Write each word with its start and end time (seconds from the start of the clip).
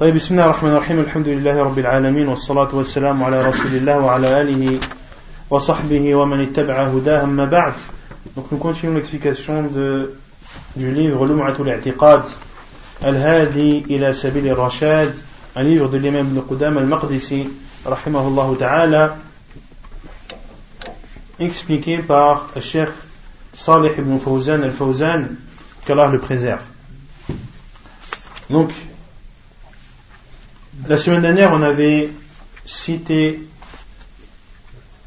طيب 0.00 0.14
بسم 0.14 0.34
الله 0.34 0.44
الرحمن 0.44 0.70
الرحيم 0.70 1.00
الحمد 1.00 1.28
لله 1.28 1.62
رب 1.62 1.78
العالمين 1.78 2.28
والصلاة 2.28 2.74
والسلام 2.74 3.24
على 3.24 3.46
رسول 3.46 3.74
الله 3.74 3.98
وعلى 3.98 4.40
آله 4.42 4.80
وصحبه 5.50 6.14
ومن 6.14 6.40
اتبع 6.40 6.82
هداه 6.82 7.24
أما 7.24 7.44
بعد 7.44 7.72
Donc 8.36 8.50
nous 8.50 8.58
continuons 8.58 8.94
l'explication 8.94 9.62
de, 9.62 10.14
du 10.76 10.90
livre 10.90 11.26
Lum'atul 11.26 11.68
I'tiqad 11.68 12.22
Al-Hadi 13.02 13.84
ila 13.88 14.12
Sabil 14.12 14.48
al-Rashad 14.48 15.12
un 15.56 15.62
livre 15.62 15.88
de 15.88 15.98
l'imam 15.98 16.26
Ibn 16.26 16.40
Qudam 16.48 16.78
al-Maqdisi 16.78 17.48
rahimahullah 17.84 18.58
ta'ala 18.58 19.16
expliqué 21.38 21.98
par 21.98 22.48
le 22.54 22.60
Cheikh 22.60 22.88
Salih 23.52 23.92
ibn 23.98 24.18
Fawzan 24.18 24.62
al-Fawzan 24.62 25.36
qu'Allah 25.84 26.08
le 26.08 26.18
préserve 26.18 26.62
donc 28.48 28.70
La 30.85 30.99
semaine 30.99 31.23
dernière, 31.23 31.53
on 31.53 31.63
avait 31.63 32.09
cité 32.63 33.41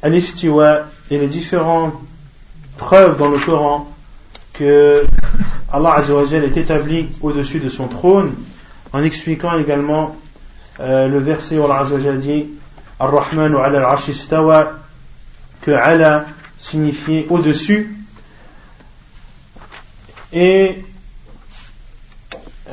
Al-Istiwa 0.02 0.86
et 1.10 1.18
les 1.18 1.28
différentes 1.28 1.94
preuves 2.76 3.16
dans 3.16 3.28
le 3.28 3.38
Coran 3.38 3.88
que 4.52 5.06
Allah 5.72 5.94
Azzawajal 5.94 6.42
est 6.42 6.56
établi 6.56 7.08
au-dessus 7.22 7.60
de 7.60 7.68
son 7.68 7.86
trône, 7.86 8.34
en 8.92 9.04
expliquant 9.04 9.56
également 9.58 10.16
euh, 10.80 11.06
le 11.06 11.20
verset 11.20 11.56
où 11.56 11.64
Allah 11.64 11.78
Azzawajal 11.82 12.18
dit 12.18 12.46
Ar-Rahman 12.98 13.54
ala 13.54 13.88
al 13.88 14.68
que 15.60 15.70
ala 15.70 16.26
signifiait 16.58 17.26
au-dessus. 17.30 17.96
Et 20.32 20.84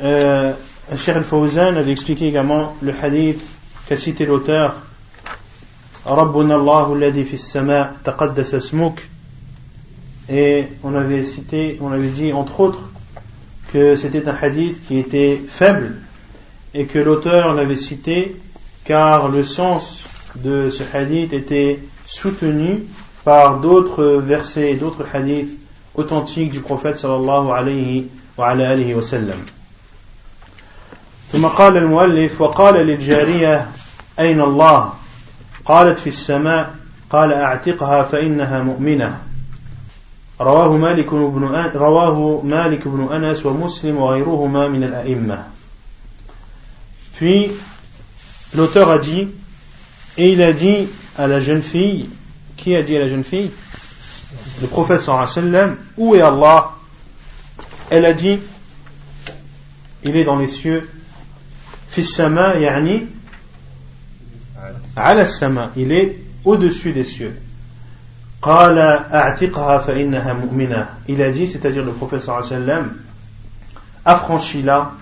euh, 0.02 0.52
Cheikh 0.96 1.16
Al-Fawzan 1.16 1.76
avait 1.76 1.92
expliqué 1.92 2.28
également 2.28 2.74
le 2.80 2.94
hadith 3.02 3.42
qu'a 3.86 3.98
cité 3.98 4.24
l'auteur 4.24 4.74
alladhi 6.06 7.24
fi 7.24 7.36
sama 7.36 7.92
taqaddas 8.02 8.54
asmuk 8.54 9.06
et 10.30 10.66
on 10.82 10.94
avait 10.94 11.24
cité, 11.24 11.78
on 11.82 11.92
avait 11.92 12.08
dit 12.08 12.32
entre 12.32 12.60
autres 12.60 12.90
que 13.72 13.96
c'était 13.96 14.26
un 14.28 14.34
hadith 14.40 14.80
qui 14.86 14.98
était 14.98 15.40
faible 15.48 15.96
et 16.72 16.86
que 16.86 16.98
l'auteur 16.98 17.54
l'avait 17.54 17.76
cité 17.76 18.36
car 18.84 19.28
le 19.28 19.44
sens 19.44 20.04
de 20.36 20.70
ce 20.70 20.82
hadith 20.94 21.34
était 21.34 21.80
soutenu 22.06 22.84
par 23.24 23.60
d'autres 23.60 24.04
versets 24.04 24.72
et 24.72 24.74
d'autres 24.76 25.04
hadiths 25.12 25.58
authentiques 25.94 26.50
du 26.50 26.60
prophète 26.60 26.96
sallallahu 26.96 27.50
alayhi 27.50 28.06
wa 28.38 28.48
alayhi 28.48 28.94
wa 28.94 29.02
sallam. 29.02 29.38
ثم 31.32 31.46
قال 31.46 31.76
المؤلف 31.76 32.40
وقال 32.40 32.74
للجارية 32.74 33.66
أين 34.18 34.40
الله 34.40 34.92
قالت 35.64 35.98
في 35.98 36.08
السماء 36.08 36.74
قال 37.10 37.32
أعتقها 37.32 38.02
فإنها 38.02 38.62
مؤمنة 38.62 39.18
رواه 40.40 40.76
مالك 40.76 41.14
بن 41.14 41.70
رواه 41.74 42.40
مالك 42.44 42.88
بن 42.88 43.12
أنس 43.12 43.46
ومسلم 43.46 43.96
وغيرهما 43.96 44.68
من 44.68 44.84
الأئمة 44.84 45.44
Puis 47.18 47.50
l'auteur 48.54 48.90
a 48.90 48.98
dit 48.98 49.26
et 50.16 50.32
il 50.32 50.40
a 50.40 50.52
dit 50.52 50.86
à 51.18 51.26
la 51.26 51.40
jeune 51.40 51.62
fille 51.62 52.08
qui 52.56 52.76
a 52.76 52.82
dit 52.82 52.96
à 52.96 53.00
la 53.00 53.08
jeune 53.08 53.24
fille 53.24 53.50
le 54.62 54.68
prophète 54.68 55.00
sallallahu 55.00 55.28
alayhi 55.28 55.46
wa 55.46 55.58
sallam 55.58 55.76
où 55.96 56.14
est 56.14 56.20
Allah 56.20 56.70
elle 57.90 58.04
a 58.04 58.12
dit 58.12 58.38
il 60.04 60.16
est 60.16 60.24
dans 60.24 60.36
les 60.36 60.46
cieux 60.46 60.88
Il 65.76 65.92
est 65.92 66.18
au-dessus 66.44 66.92
des 66.92 67.04
cieux. 67.04 67.36
Il 68.46 68.48
a 71.22 71.30
dit, 71.30 71.48
c'est-à-dire 71.48 71.84
le 71.84 71.92
professeur 71.92 72.44
sallam, 72.44 72.92
affranchis-la, 74.04 74.92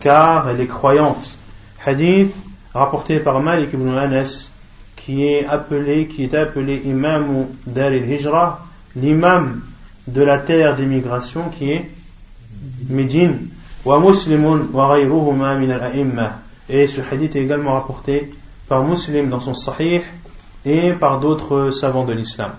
car 0.00 0.48
elle 0.48 0.60
est 0.60 0.66
croyante. 0.66 1.36
Hadith 1.84 2.34
rapporté 2.74 3.20
par 3.20 3.40
Malik 3.40 3.72
ibn 3.72 3.96
Anas, 3.96 4.48
qui 4.96 5.26
est 5.26 5.46
appelé, 5.46 6.08
qui 6.08 6.24
est 6.24 6.34
appelé 6.34 6.82
imam 6.84 7.46
d'Al 7.66 7.94
hijra 7.94 8.66
l'imam 8.96 9.62
de 10.06 10.22
la 10.22 10.38
terre 10.38 10.74
d'émigration 10.74 11.48
qui 11.50 11.72
est 11.72 11.90
Médine. 12.88 13.48
Wa 13.84 14.00
muslimun 14.00 14.68
wa 14.72 14.96
et 16.68 16.86
ce 16.86 17.00
hadith 17.00 17.36
est 17.36 17.40
également 17.40 17.74
rapporté 17.74 18.32
par 18.68 18.82
Muslim 18.82 19.28
dans 19.30 19.40
son 19.40 19.54
Sahih 19.54 20.02
et 20.64 20.92
par 20.92 21.20
d'autres 21.20 21.70
savants 21.70 22.04
de 22.04 22.12
l'islam. 22.12 22.52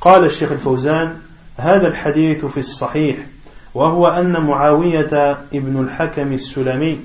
قال 0.00 0.24
الشيخ 0.24 0.52
الفوزان 0.52 1.16
هذا 1.56 1.88
الحديث 1.88 2.44
في 2.44 2.60
الصحيح 2.60 3.16
وهو 3.74 4.06
أن 4.06 4.40
معاوية 4.40 5.38
ابن 5.54 5.80
الحكم 5.80 6.32
السلمي 6.32 7.00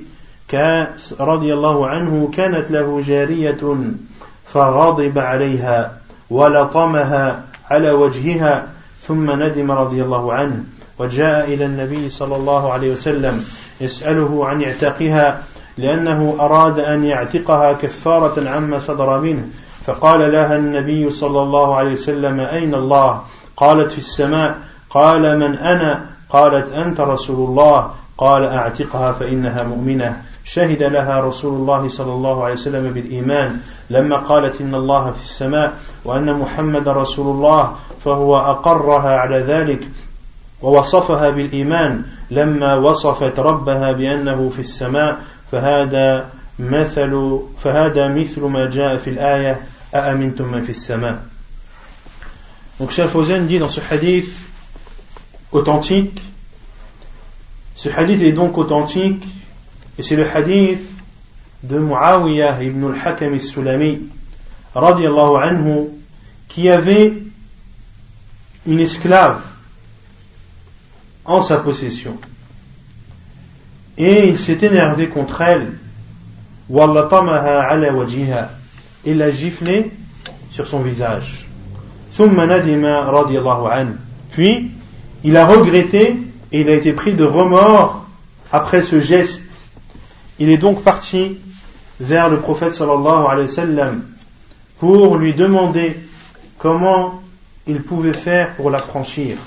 رضي 1.20 1.54
الله 1.54 1.88
عنه 1.88 2.32
كانت 2.34 2.72
له 2.72 3.02
جارية 3.02 3.58
فغضب 4.46 5.20
عليها 5.20 5.98
ولطمها 6.30 7.44
على 7.70 7.92
وجهها 7.92 8.68
ثم 9.00 9.44
ندم 9.44 9.72
رضي 9.72 10.04
الله 10.04 10.34
عنه 10.34 10.64
وجاء 11.00 11.54
إلى 11.54 11.66
النبي 11.66 12.10
صلى 12.10 12.36
الله 12.36 12.74
عليه 12.74 12.92
وسلم 12.92 13.46
يسأله 13.82 14.46
عن 14.48 14.64
اعتاقها 14.64 15.44
لأنه 15.78 16.36
أراد 16.40 16.80
أن 16.80 17.04
يعتقها 17.04 17.74
كفارة 17.74 18.50
عما 18.50 18.80
صدر 18.80 19.20
منه. 19.20 19.48
فقال 19.86 20.32
لها 20.32 20.56
النبي 20.56 21.10
صلى 21.10 21.42
الله 21.42 21.76
عليه 21.76 21.92
وسلم 21.92 22.40
أين 22.40 22.76
الله؟ 22.76 23.22
قالت 23.58 23.92
في 23.92 23.98
السماء. 23.98 24.58
قال 24.90 25.40
من 25.40 25.58
أنا؟ 25.58 26.06
قالت 26.30 26.72
أنت 26.72 27.02
رسول 27.02 27.50
الله. 27.50 27.92
قال 28.18 28.44
أعتقها 28.44 29.12
فإنها 29.12 29.64
مؤمنة. 29.64 30.22
شهد 30.46 30.84
لها 30.84 31.22
رسول 31.22 31.54
الله 31.54 31.88
صلى 31.88 32.12
الله 32.12 32.44
عليه 32.44 32.54
وسلم 32.54 32.94
بالإيمان. 32.94 33.60
لما 33.90 34.16
قالت 34.16 34.62
إن 34.62 34.76
الله 34.76 35.12
في 35.12 35.24
السماء 35.24 35.74
وأن 36.06 36.34
محمد 36.34 36.88
رسول 36.88 37.36
الله 37.36 37.72
فهو 38.06 38.38
أقرها 38.38 39.18
على 39.18 39.40
ذلك 39.40 39.88
ووصفها 40.62 41.30
بالإيمان. 41.30 42.02
لما 42.32 42.76
وصفت 42.76 43.40
ربها 43.40 43.92
بأنه 43.92 44.50
في 44.50 44.60
السماء 44.60 45.18
فهذا 45.52 46.30
مثل 46.60 47.40
فهذا 47.64 48.08
مثل 48.08 48.42
ما 48.42 48.70
جاء 48.70 48.98
في 48.98 49.10
الآية 49.10 49.60
أأمنتم 49.96 50.52
من 50.52 50.64
في 50.64 50.70
السماء 50.70 51.26
Donc 52.80 52.92
Cheikh 52.92 53.10
Fawzan 53.10 53.48
dit 53.48 53.58
dans 53.58 53.70
ce 53.70 53.82
hadith 53.90 54.32
authentique, 55.52 56.22
ce 57.76 57.90
hadith 57.90 58.22
est 58.22 58.34
donc 58.34 58.56
authentique 58.58 59.24
et 59.98 60.04
c'est 60.04 60.16
le 60.16 60.28
hadith 60.30 60.88
de 61.64 61.80
Muawiyah 61.80 62.62
ibn 62.62 62.94
al-Hakam 62.94 63.34
al-Sulami 63.34 64.00
radiallahu 64.76 65.38
anhu 65.44 65.90
qui 66.48 66.70
avait 66.70 67.14
une 68.68 68.80
esclave 68.80 69.42
en 71.26 71.42
sa 71.42 71.58
possession. 71.58 72.20
Et 73.98 74.28
il 74.28 74.38
s'est 74.38 74.58
énervé 74.62 75.10
contre 75.10 75.42
elle. 75.42 75.74
Il 79.06 79.18
l'a 79.18 79.32
giflé 79.32 79.92
sur 80.52 80.68
son 80.68 80.80
visage. 80.80 81.46
Puis, 84.32 84.72
il 85.24 85.38
a 85.38 85.46
regretté 85.46 86.18
et 86.52 86.62
il 86.62 86.70
a 86.70 86.74
été 86.74 86.94
pris 86.94 87.14
de 87.14 87.24
remords 87.24 88.06
après 88.52 88.82
ce 88.82 89.02
geste. 89.02 89.42
Il 90.40 90.50
est 90.50 90.58
donc 90.58 90.84
parti 90.84 91.38
vers 92.00 92.30
le 92.30 92.40
prophète 92.40 92.76
sallallahu 92.76 93.26
alayhi 93.28 93.48
wa 93.48 93.54
sallam 93.54 94.04
pour 94.80 95.18
lui 95.18 95.34
demander 95.34 95.98
comment 96.58 97.22
il 97.66 97.82
pouvait 97.82 98.14
faire 98.14 98.54
pour 98.56 98.70
l'affranchir. 98.70 99.38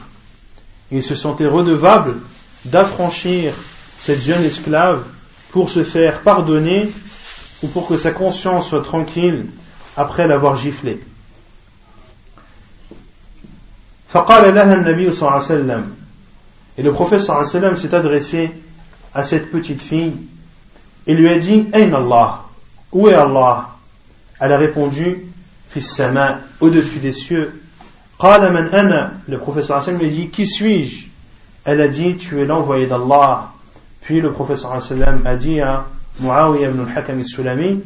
Il 0.91 1.03
se 1.03 1.15
sentait 1.15 1.47
redevable 1.47 2.17
d'affranchir 2.65 3.55
cette 4.01 4.23
jeune 4.23 4.43
esclave 4.45 5.05
pour 5.53 5.71
se 5.71 5.85
faire 5.85 6.21
pardonner 6.21 6.91
ou 7.63 7.69
pour 7.69 7.87
que 7.87 7.97
sa 7.97 8.13
conscience 8.13 8.69
soit 8.69 8.83
tranquille 8.83 9.47
après 9.97 10.27
l'avoir 10.27 10.57
giflé. 10.57 11.01
Et 16.79 16.83
le 16.83 16.93
prophète 16.93 17.21
s'est 17.21 17.95
adressé 17.95 18.51
à 19.15 19.23
cette 19.23 19.51
petite 19.51 19.81
fille 19.81 20.15
et 21.07 21.15
lui 21.15 21.29
a 21.29 21.39
dit 21.39 21.67
Ayn 21.73 21.95
Allah 21.95 22.45
Où 22.93 23.09
est 23.09 23.15
Allah? 23.15 23.69
Elle 24.41 24.53
a 24.53 24.59
répondu 24.59 25.27
Fils 25.69 26.01
au-dessus 26.61 26.99
des 26.99 27.13
cieux. 27.13 27.63
Le 28.21 29.37
prophète 29.37 29.71
lui 29.99 30.07
a 30.07 30.11
dit 30.11 30.29
Qui 30.29 30.47
suis-je? 30.47 31.07
Elle 31.65 31.81
a 31.81 31.89
dit 31.89 32.17
Tu 32.17 32.41
es 32.41 32.47
l'envoyé 32.47 32.87
d'Allah. 32.87 33.53
Puis 34.01 34.21
le 34.21 34.33
professeur 34.33 34.73
a 35.25 35.37
dit 35.37 35.61
à 35.61 35.87
Muawiyah 36.21 36.71
ibn 36.71 36.81
al-Hakam 36.89 37.19
al-Sulami, 37.19 37.81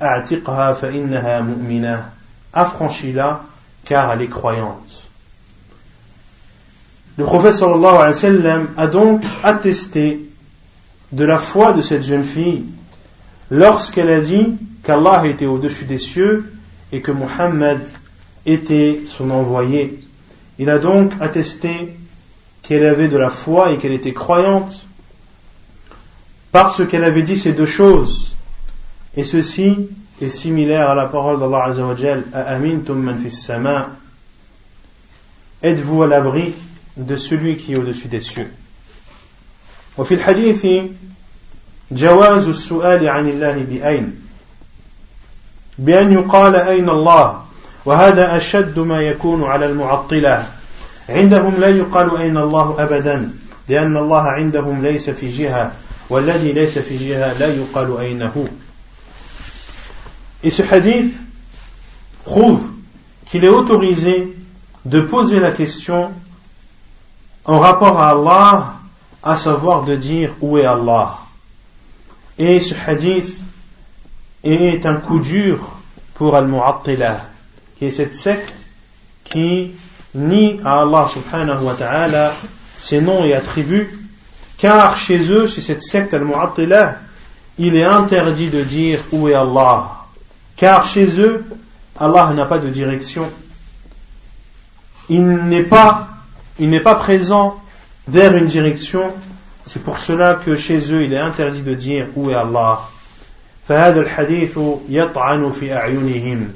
A'tiqha 0.00 0.74
fa 0.74 0.90
innaha 0.90 1.42
mu'mina. 1.42 2.10
Affranchis-la, 2.52 3.42
car 3.84 4.12
elle 4.12 4.22
est 4.22 4.28
croyante. 4.28 5.08
Le 7.16 7.24
prophète 7.24 7.54
sallallahu 7.54 7.96
alayhi 7.96 8.06
wa 8.06 8.12
sallam 8.12 8.68
a 8.76 8.86
donc 8.86 9.22
attesté 9.42 10.20
de 11.12 11.24
la 11.24 11.38
foi 11.38 11.72
de 11.72 11.80
cette 11.80 12.02
jeune 12.02 12.24
fille 12.24 12.64
lorsqu'elle 13.50 14.10
a 14.10 14.20
dit 14.20 14.54
qu'Allah 14.82 15.26
était 15.26 15.46
au-dessus 15.46 15.84
des 15.84 15.98
cieux 15.98 16.50
et 16.92 17.00
que 17.00 17.12
Muhammad 17.12 17.80
était 18.46 19.00
son 19.06 19.30
envoyé. 19.30 20.00
Il 20.58 20.70
a 20.70 20.78
donc 20.78 21.12
attesté 21.20 21.94
qu'elle 22.62 22.86
avait 22.86 23.08
de 23.08 23.16
la 23.16 23.30
foi 23.30 23.72
et 23.72 23.78
qu'elle 23.78 23.92
était 23.92 24.14
croyante 24.14 24.86
parce 26.52 26.86
qu'elle 26.86 27.04
avait 27.04 27.22
dit 27.22 27.38
ces 27.38 27.52
deux 27.52 27.66
choses. 27.66 28.34
Et 29.16 29.24
ceci 29.24 29.88
est 30.20 30.30
similaire 30.30 30.90
à 30.90 30.94
la 30.94 31.06
parole 31.06 31.38
d'Allah 31.38 31.64
Azzawajal 31.64 32.24
Amintum 32.32 33.00
man 33.02 33.18
fis 33.18 33.30
sama 33.30 33.90
Êtes-vous 35.62 36.02
à 36.02 36.06
l'abri 36.06 36.54
de 36.96 37.16
celui 37.16 37.56
qui 37.56 37.72
est 37.72 37.76
au-dessus 37.76 38.08
des 38.08 38.20
cieux 38.20 38.50
وفي 39.98 40.14
الحديث 40.14 40.66
جواز 41.92 42.48
السؤال 42.48 43.08
عن 43.08 43.28
الله 43.28 43.52
بأين 43.52 44.20
بأن 45.78 46.12
يقال 46.12 46.56
أين 46.56 46.88
الله 46.88 47.44
وهذا 47.84 48.36
أشد 48.36 48.78
ما 48.78 49.00
يكون 49.00 49.44
على 49.44 49.66
المعطلة 49.66 50.46
عندهم 51.08 51.54
لا 51.60 51.68
يقال 51.68 52.16
أين 52.16 52.36
الله 52.36 52.76
أبدا 52.78 53.30
لأن 53.68 53.96
الله 53.96 54.22
عندهم 54.22 54.82
ليس 54.82 55.10
في 55.10 55.30
جهة 55.30 55.72
والذي 56.09 56.51
ليس 56.53 56.77
في 56.77 56.97
جهة 56.97 57.33
لا 57.33 57.47
يقال 57.47 57.97
أينه 57.99 58.47
Et 60.43 60.51
ce 60.51 60.61
hadith 60.61 61.15
prouve 62.23 62.61
qu'il 63.25 63.43
est 63.43 63.49
autorisé 63.49 64.37
de 64.85 65.01
poser 65.01 65.39
la 65.39 65.51
question 65.51 66.11
en 67.45 67.59
rapport 67.59 67.99
à 67.99 68.09
Allah, 68.09 68.75
à 69.23 69.37
savoir 69.37 69.85
de 69.85 69.95
dire 69.95 70.35
où 70.41 70.59
est 70.59 70.65
Allah. 70.65 71.17
Et 72.37 72.59
ce 72.59 72.75
hadith 72.75 73.39
est 74.43 74.85
un 74.85 74.97
coup 74.97 75.19
dur 75.19 75.57
pour 76.13 76.35
Al-Mu'attila, 76.35 77.25
qui 77.77 77.85
est 77.85 77.91
cette 77.91 78.15
secte 78.15 78.53
qui 79.23 79.71
nie 80.13 80.57
à 80.63 80.81
Allah 80.81 81.07
subhanahu 81.11 81.63
wa 81.63 81.73
ta'ala 81.73 82.33
ses 82.77 83.01
noms 83.01 83.23
et 83.25 83.33
attributs, 83.33 83.99
car 84.59 84.97
chez 84.97 85.29
eux, 85.31 85.47
chez 85.47 85.61
cette 85.61 85.81
secte 85.81 86.13
Al-Mu'attila, 86.13 86.97
il 87.57 87.75
est 87.75 87.83
interdit 87.83 88.49
de 88.49 88.61
dire 88.61 88.99
où 89.11 89.27
est 89.27 89.33
Allah. 89.33 89.91
Car 90.55 90.85
chez 90.85 91.19
eux, 91.19 91.45
Allah 91.99 92.31
n'a 92.33 92.45
pas 92.45 92.59
de 92.59 92.69
direction. 92.69 93.29
Il 95.09 95.25
n'est 95.25 95.63
pas, 95.63 96.07
il 96.59 96.69
n'est 96.69 96.79
pas 96.79 96.95
présent 96.95 97.61
vers 98.07 98.35
une 98.35 98.47
direction 98.47 99.13
c'est 99.65 99.81
pour 99.81 99.97
cela 99.97 100.35
que 100.35 100.55
chez 100.55 100.77
eux, 100.93 101.03
il 101.03 101.13
est 101.13 101.17
interdit 101.17 101.61
de 101.61 101.73
dire 101.73 102.07
où 102.15 102.29
est 102.29 102.35
Allah. 102.35 102.79
فهذا 103.67 104.01
الحديث 104.01 104.59
يطعن 104.89 105.51
في 105.51 105.73
أعينهم. 105.73 106.49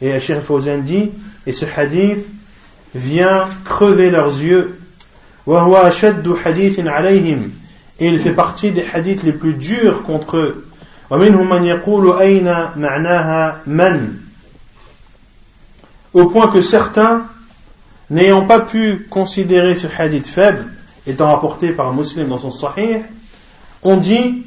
Et 0.00 0.20
Cheikh 0.20 0.40
Fawzan 0.40 0.82
dit, 0.82 1.10
et 1.46 1.52
ce 1.52 1.64
hadith 1.64 2.24
vient 2.94 3.48
crever 3.64 4.10
leurs 4.10 4.40
yeux. 4.40 4.77
et 5.47 5.51
il 8.07 8.19
fait 8.19 8.33
partie 8.33 8.71
des 8.71 8.85
hadiths 8.93 9.23
les 9.23 9.33
plus 9.33 9.53
durs 9.53 10.03
contre 10.03 10.37
eux. 10.37 10.65
Au 16.13 16.25
point 16.25 16.47
que 16.47 16.61
certains, 16.61 17.23
n'ayant 18.09 18.45
pas 18.45 18.59
pu 18.59 19.07
considérer 19.09 19.75
ce 19.75 19.87
hadith 19.97 20.27
faible, 20.27 20.67
étant 21.07 21.27
rapporté 21.27 21.71
par 21.71 21.89
un 21.89 21.93
musulman 21.93 22.29
dans 22.29 22.37
son 22.37 22.51
sahih, 22.51 22.99
ont 23.81 23.97
dit 23.97 24.45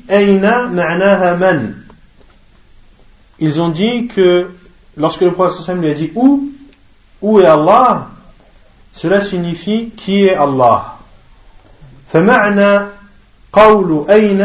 Ils 3.39 3.61
ont 3.61 3.69
dit 3.71 4.07
que 4.07 4.51
lorsque 4.97 5.23
le 5.23 5.33
prophète 5.33 5.77
lui 5.77 5.89
a 5.89 5.95
dit 5.95 6.13
où, 6.15 6.51
où 7.21 7.41
est 7.41 7.47
Allah? 7.47 8.12
Cela 8.95 9.21
signifie 9.21 9.91
qui 9.97 10.27
est 10.27 10.35
Allah. 10.35 10.99
فمعنى 12.13 12.87
قول 13.53 14.05
أين 14.11 14.43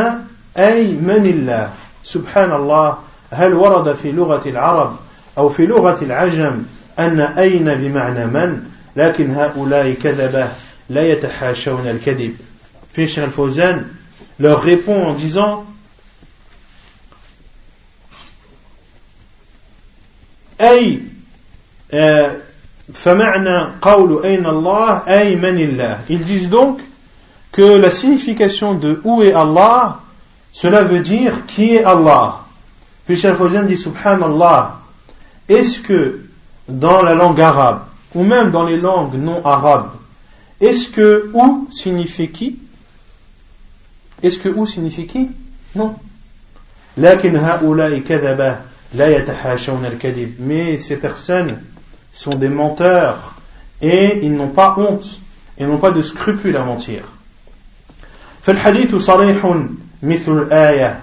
أي 0.58 0.88
من 0.96 1.26
الله 1.26 1.74
سبحان 2.04 2.52
الله 2.52 2.98
هل 3.32 3.54
ورد 3.54 3.96
في 3.96 4.12
لغة 4.12 4.50
العرب 4.50 4.96
أو 5.38 5.50
في 5.50 5.66
لغة 5.66 6.00
العجم 6.02 6.64
أن 7.00 7.20
أين 7.20 7.76
بمعنى 7.76 8.26
من 8.26 8.64
لكن 8.96 9.36
هؤلاء 9.36 9.94
كذبه 9.94 10.48
la 10.90 11.04
yatahashawna 11.04 11.90
al-kadib. 11.90 12.36
Puis 12.94 13.08
Cheikh 13.08 13.26
al-Fawzan 13.26 13.84
leur 14.40 14.62
répond 14.62 15.08
en 15.08 15.14
disant 15.14 15.66
أي 20.62 21.04
Ils 26.10 26.24
disent 26.24 26.50
donc 26.50 26.80
que 27.52 27.62
la 27.62 27.92
signification 27.92 28.74
de 28.76 29.02
où 29.04 29.22
est 29.22 29.34
Allah, 29.34 30.00
cela 30.54 30.84
veut 30.84 31.00
dire 31.00 31.46
qui 31.46 31.76
est 31.76 31.84
Allah? 31.84 32.40
Puis 33.06 33.18
Cheikh 33.18 33.36
dit 33.68 33.78
Subhanallah, 33.78 34.78
est-ce 35.50 35.80
que 35.80 36.22
dans 36.68 37.02
la 37.02 37.14
langue 37.14 37.42
arabe, 37.42 37.82
ou 38.16 38.24
même 38.24 38.52
dans 38.52 38.66
les 38.66 38.78
langues 38.78 39.16
non 39.16 39.46
arabes, 39.46 39.92
est-ce 40.60 40.90
que 40.90 41.30
où 41.34 41.68
signifie 41.72 42.30
qui? 42.30 42.60
Est-ce 44.24 44.40
que 44.40 44.50
où 44.50 44.66
signifie 44.66 45.08
qui? 45.08 45.30
Non. 45.76 45.96
Mais 46.98 47.18
ces 50.78 50.96
personnes 50.96 51.62
sont 52.17 52.35
des 52.35 52.49
menteurs 52.49 53.35
et 53.81 54.21
ils 54.23 54.33
n'ont 54.33 54.49
pas 54.49 54.75
honte 54.79 55.21
et 55.59 55.65
n'ont 55.65 55.79
pas 55.79 55.91
de 55.91 56.03
scrupules 56.03 56.57
à 56.57 56.65
mentir. 56.65 57.03
فالحديث 58.43 58.95
صريح 58.95 59.57
مثل 60.03 60.33
الآية 60.39 61.01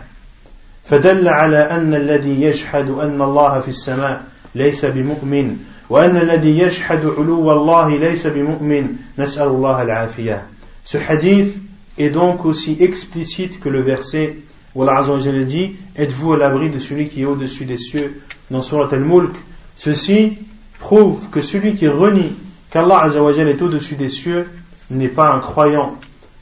فدل 0.85 1.27
على 1.27 1.57
أن 1.57 1.93
الذي 1.93 2.41
يشهد 2.41 2.89
أن 2.89 3.21
الله 3.21 3.59
في 3.59 3.67
السماء 3.67 4.23
ليس 4.55 4.85
بمؤمن 4.85 5.57
وأن 5.89 6.17
الذي 6.17 6.59
يجحد 6.59 7.05
علو 7.05 7.51
الله 7.51 7.97
ليس 7.97 8.27
بمؤمن 8.27 8.95
نسأل 9.17 9.47
الله 9.47 9.81
العافية 9.81 10.43
Ce 10.85 10.97
hadith 10.97 11.59
est 11.97 12.09
donc 12.09 12.45
aussi 12.45 12.77
explicite 12.79 13.59
que 13.59 13.69
le 13.69 13.81
verset 13.81 14.37
où 14.75 14.83
Allah 14.83 14.99
Azzawajal 14.99 15.45
dit 15.45 15.75
Êtes-vous 15.95 16.33
à 16.33 16.37
l'abri 16.37 16.69
de 16.69 16.79
celui 16.79 17.07
qui 17.07 17.21
est 17.21 17.25
au-dessus 17.25 17.65
des 17.65 17.77
cieux 17.77 18.21
dans 18.49 18.61
Surat 18.61 18.89
Al-Mulk 18.91 19.33
Ceci 19.77 20.37
prouve 20.83 21.29
que 21.29 21.41
celui 21.41 21.73
qui 21.73 21.87
renie 21.87 22.35
qu'Allah 22.71 23.01
Azzawajal 23.01 23.47
est 23.49 23.61
au-dessus 23.61 23.95
des 23.95 24.09
cieux 24.09 24.47
n'est 24.89 25.07
pas 25.07 25.31
un 25.31 25.39
croyant. 25.39 25.95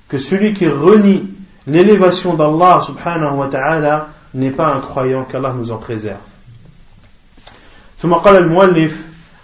Que 0.08 0.18
celui 0.18 0.54
qui 0.54 0.68
renie 0.68 1.30
l'élévation 1.66 2.34
d'Allah 2.34 2.80
subhanahu 2.82 3.36
wa 3.36 3.48
ta'ala 3.48 4.08
n'est 4.34 4.52
pas 4.52 4.74
un 4.74 4.80
croyant 4.80 5.24
qu'Allah 5.26 5.54
nous 5.58 5.72
en 5.72 5.78
préserve. 5.78 6.20
ثم 8.00 8.14
قال 8.14 8.36
المؤلف 8.36 8.94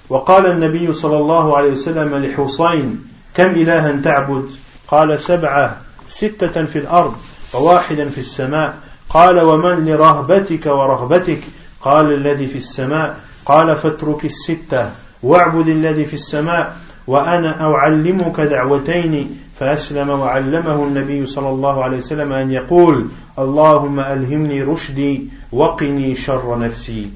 وقال 0.09 0.45
النبي 0.45 0.93
صلى 0.93 1.17
الله 1.17 1.57
عليه 1.57 1.71
وسلم 1.71 2.15
لحصين 2.25 3.05
كم 3.33 3.51
إلها 3.51 4.01
تعبد 4.01 4.49
قال 4.87 5.19
سبعة 5.19 5.77
ستة 6.07 6.65
في 6.65 6.79
الأرض 6.79 7.15
وواحدا 7.53 8.09
في 8.09 8.17
السماء 8.17 8.73
قال 9.09 9.39
ومن 9.39 9.85
لرهبتك 9.85 10.65
ورغبتك 10.65 11.41
قال 11.81 12.13
الذي 12.13 12.47
في 12.47 12.57
السماء 12.57 13.19
قال 13.48 13.76
فاترك 13.76 14.24
الستة 14.24 14.90
واعبد 15.22 15.68
الذي 15.68 16.04
في 16.04 16.14
السماء 16.14 16.76
وأنا 17.06 17.62
أعلمك 17.74 18.40
دعوتين 18.40 19.40
فأسلم 19.58 20.10
وعلمه 20.10 20.84
النبي 20.84 21.26
صلى 21.26 21.48
الله 21.48 21.84
عليه 21.84 21.96
وسلم 21.96 22.32
أن 22.32 22.52
يقول 22.52 23.08
اللهم 23.38 24.00
ألهمني 24.00 24.62
رشدي 24.62 25.28
وقني 25.52 26.14
شر 26.14 26.58
نفسي. 26.58 27.10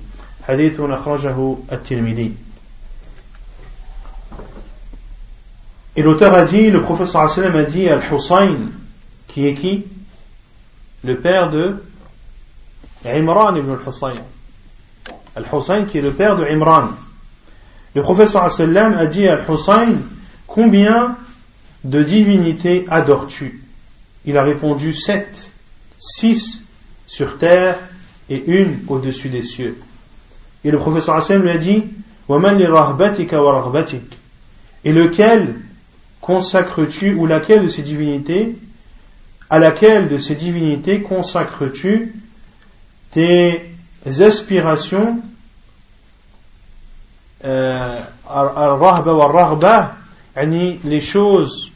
حديث 0.49 0.81
أخرجه 0.81 1.57
الترمذي. 1.73 2.33
Et 5.95 6.03
l'auteur 6.03 6.33
a 6.33 6.47
dit, 6.47 6.71
le 6.71 6.81
professeur 6.81 7.29
sallam 7.31 7.55
a 7.55 7.65
dit 7.65 7.87
Al-Hussein, 7.87 8.57
qui 9.29 9.47
est 9.47 9.53
qui? 9.53 9.85
Le 11.05 11.19
père 11.19 11.51
de 11.51 11.77
Imran 13.05 13.55
ibn 13.57 13.73
al-Hussein. 13.73 14.23
Al-Hussein 15.37 15.85
qui 15.85 15.99
est 15.99 16.03
le 16.03 16.13
père 16.13 16.37
de 16.37 16.45
Imran. 16.45 16.89
Le 17.95 18.03
professeur 18.03 18.51
sallam 18.51 18.95
a 18.95 19.07
dit 19.07 19.29
Al-Hussein, 19.29 19.95
combien 20.47 21.17
de 21.85 22.03
divinités 22.03 22.85
adores-tu? 22.89 23.63
Il 24.25 24.39
a 24.39 24.43
répondu 24.43 24.93
sept, 24.93 25.53
six 25.99 26.63
sur 27.07 27.39
terre 27.39 27.79
et 28.31 28.43
une 28.47 28.79
au-dessus 28.89 29.29
des 29.29 29.43
cieux. 29.43 29.77
Et 30.65 30.71
le 30.71 30.79
professeur 30.79 31.17
Hassan 31.17 31.43
lui 31.43 31.51
a 31.51 31.59
dit 31.59 31.85
Et 34.85 34.93
lequel 34.93 35.55
consacres-tu, 36.21 37.15
ou 37.15 37.27
laquelle 37.27 37.65
de 37.65 37.69
ces 37.69 37.83
divinités, 37.83 38.57
à 39.51 39.59
laquelle 39.59 40.09
de 40.09 40.19
ces 40.19 40.35
divinités 40.35 41.03
consacres-tu 41.03 42.15
tes 43.11 43.72
aspirations 44.07 45.21
euh, 47.45 47.99
les 50.85 51.01
choses 51.01 51.71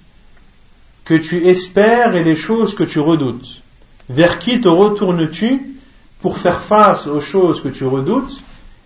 que 1.05 1.15
tu 1.15 1.47
espères 1.47 2.15
et 2.15 2.25
les 2.25 2.37
choses 2.37 2.75
que 2.75 2.85
tu 2.85 3.01
redoutes. 3.01 3.63
Vers 4.09 4.39
qui 4.39 4.61
te 4.61 4.69
retournes-tu 4.69 5.77
pour 6.21 6.39
faire 6.39 6.61
face 6.61 7.07
aux 7.07 7.21
choses 7.21 7.61
que 7.61 7.69
tu 7.69 7.85
redoutes 7.85 8.43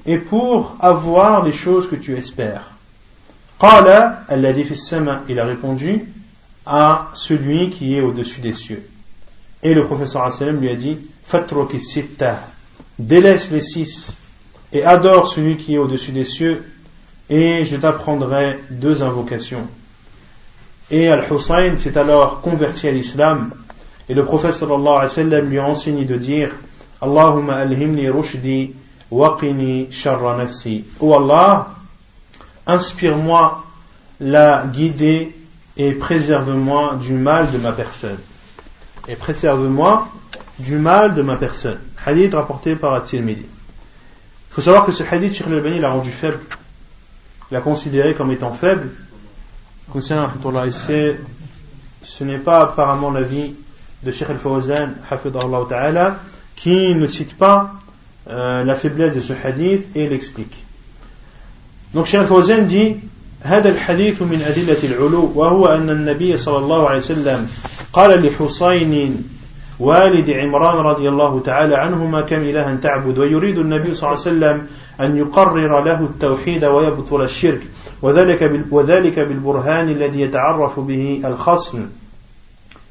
et 0.07 0.19
pour 0.19 0.77
avoir 0.81 1.45
les 1.45 1.53
choses 1.53 1.89
que 1.89 1.97
tu 1.97 2.17
espères? 2.17 2.71
Il 3.63 5.39
a 5.39 5.45
répondu 5.45 6.13
à 6.67 7.09
celui 7.15 7.71
qui 7.71 7.97
est 7.97 8.01
au-dessus 8.01 8.41
des 8.41 8.53
cieux. 8.53 8.89
Et 9.63 9.75
le 9.75 9.85
professeur 9.85 10.27
lui 10.53 10.71
a 10.71 10.77
dit 10.77 10.99
délaisse 13.01 13.51
les 13.51 13.61
six 13.61 14.13
et 14.73 14.85
adore 14.85 15.27
celui 15.27 15.57
qui 15.57 15.75
est 15.75 15.79
au-dessus 15.79 16.13
des 16.13 16.25
cieux 16.25 16.63
et 17.29 17.65
je 17.65 17.77
t'apprendrai 17.77 18.59
deux 18.71 19.03
invocations. 19.03 19.67
Et 20.91 21.09
Al-Hussein 21.09 21.79
s'est 21.79 21.97
alors 21.97 22.41
converti 22.41 22.89
à 22.89 22.93
l'islam 22.93 23.53
et 24.09 24.15
le 24.15 24.25
prophète 24.25 24.55
sallallahu 24.55 25.09
alayhi 25.09 25.31
wa 25.31 25.41
lui 25.41 25.59
a 25.59 25.65
enseigné 25.65 26.05
de 26.05 26.17
dire 26.17 26.51
Allahumma 27.01 27.57
alhimni 27.57 28.09
rushdi 28.09 28.75
waqini 29.11 29.91
sharra 29.91 30.37
nafsi. 30.37 30.85
Oh 31.01 31.15
Allah, 31.15 31.69
inspire-moi 32.67 33.65
la 34.21 34.67
guider 34.67 35.35
et 35.77 35.93
préserve-moi 35.93 36.99
du 37.01 37.15
mal 37.15 37.51
de 37.51 37.59
ma 37.59 37.73
personne. 37.73 38.19
Et 39.09 39.15
préserve-moi 39.15 40.09
du 40.59 40.77
mal 40.77 41.15
de 41.15 41.23
ma 41.23 41.37
personne. 41.37 41.79
Hadith 42.06 42.34
rapporté 42.34 42.76
par 42.76 42.94
At-Tirmidhi. 42.94 43.42
Il 43.42 44.54
faut 44.54 44.62
savoir 44.62 44.86
que 44.86 44.92
ce 44.92 45.04
hadith, 45.04 45.34
Sheikh 45.34 45.48
al-Albani 45.48 45.80
l'a 45.80 45.90
rendu 45.90 46.12
faible. 46.12 46.40
Il 47.52 47.56
l'a 47.56 47.62
considéré 47.62 48.14
comme 48.14 48.32
étant 48.32 48.54
faible. 48.54 48.90
Concernant 49.92 50.30
ce 52.04 52.24
n'est 52.24 52.38
pas 52.38 52.62
apparemment 52.62 53.12
l'avis 53.12 53.54
de 54.04 54.12
Sheikh 54.12 54.30
al-Fawzan, 54.30 54.90
ta'ala, 55.70 56.20
qui 56.56 56.96
ne 56.96 57.08
cite 57.08 57.38
pas 57.38 57.74
euh, 58.30 58.64
la 58.64 58.76
faiblesse 58.76 59.16
de 59.16 59.22
ce 59.22 59.34
hadith 59.44 59.96
et 59.96 60.08
l'explique. 60.08 60.64
Donc 61.94 62.06
Sheikh 62.06 62.22
al-Fawzan 62.22 62.66
dit 62.66 62.98
هذا 63.46 63.70
الحديث 63.70 64.22
من 64.22 64.42
أدلة 64.42 64.78
العلو 64.84 65.32
وهو 65.36 65.68
أن 65.68 65.90
النبي 65.90 66.38
صلى 66.38 66.58
الله 66.58 66.90
عليه 66.90 66.98
وسلم 66.98 67.48
قال 67.94 68.26
لحسين 68.26 69.24
والد 69.81 70.31
عمران 70.31 70.77
رضي 70.77 71.09
الله 71.09 71.41
تعالى 71.41 71.75
عنهما 71.75 72.21
كم 72.21 72.37
إلها 72.37 72.75
تعبد. 72.83 73.19
ويريد 73.19 73.59
النبي 73.59 73.95
صلى 73.95 74.09
الله 74.09 74.21
عليه 74.27 74.37
وسلم 74.37 74.67
أن 75.01 75.17
يقرر 75.17 75.81
له 75.81 76.01
التوحيد 76.01 76.65
ويبطل 76.65 77.23
الشرك. 77.23 77.61
وذلك 78.03 78.67
وذلك 78.71 79.19
بالبرهان 79.19 79.89
الذي 79.89 80.21
يتعرف 80.21 80.81
به 80.81 81.23
الخصم. 81.25 81.87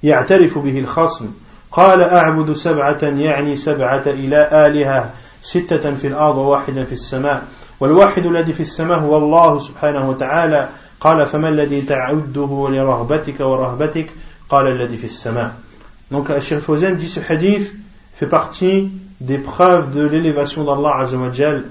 يعترف 0.04 0.58
به 0.58 0.80
الخصم. 0.80 1.26
قال 1.72 2.02
أعبد 2.02 2.54
سبعة 2.54 3.04
يعني 3.04 3.56
سبعة 3.56 4.04
إلى 4.06 4.50
آلهة 4.68 5.10
ستة 5.42 5.96
في 5.96 6.08
الأرض 6.08 6.38
وواحدا 6.38 6.84
في 6.84 6.94
السماء. 6.94 7.44
والواحد 7.80 8.26
الذي 8.26 8.54
في 8.54 8.60
السماء 8.60 9.00
هو 9.00 9.18
الله 9.18 9.60
سبحانه 9.60 10.10
وتعالى. 10.10 10.70
قال 11.02 11.26
فما 11.26 11.50
الذي 11.50 11.82
تعده 11.82 12.68
لرغبتك 12.70 13.40
ورهبتك؟ 13.40 14.08
قال 14.50 14.68
الذي 14.68 14.98
في 14.98 15.06
السماء. 15.06 15.69
Donc 16.12 16.28
Cheikh 16.40 16.60
Fawzan 16.60 16.96
dit 16.96 17.08
ce 17.08 17.20
hadith 17.28 17.76
fait 18.14 18.28
partie 18.28 18.90
des 19.22 19.38
preuves 19.38 19.94
de 19.94 20.06
l'élévation 20.06 20.64
d'Allah 20.64 21.06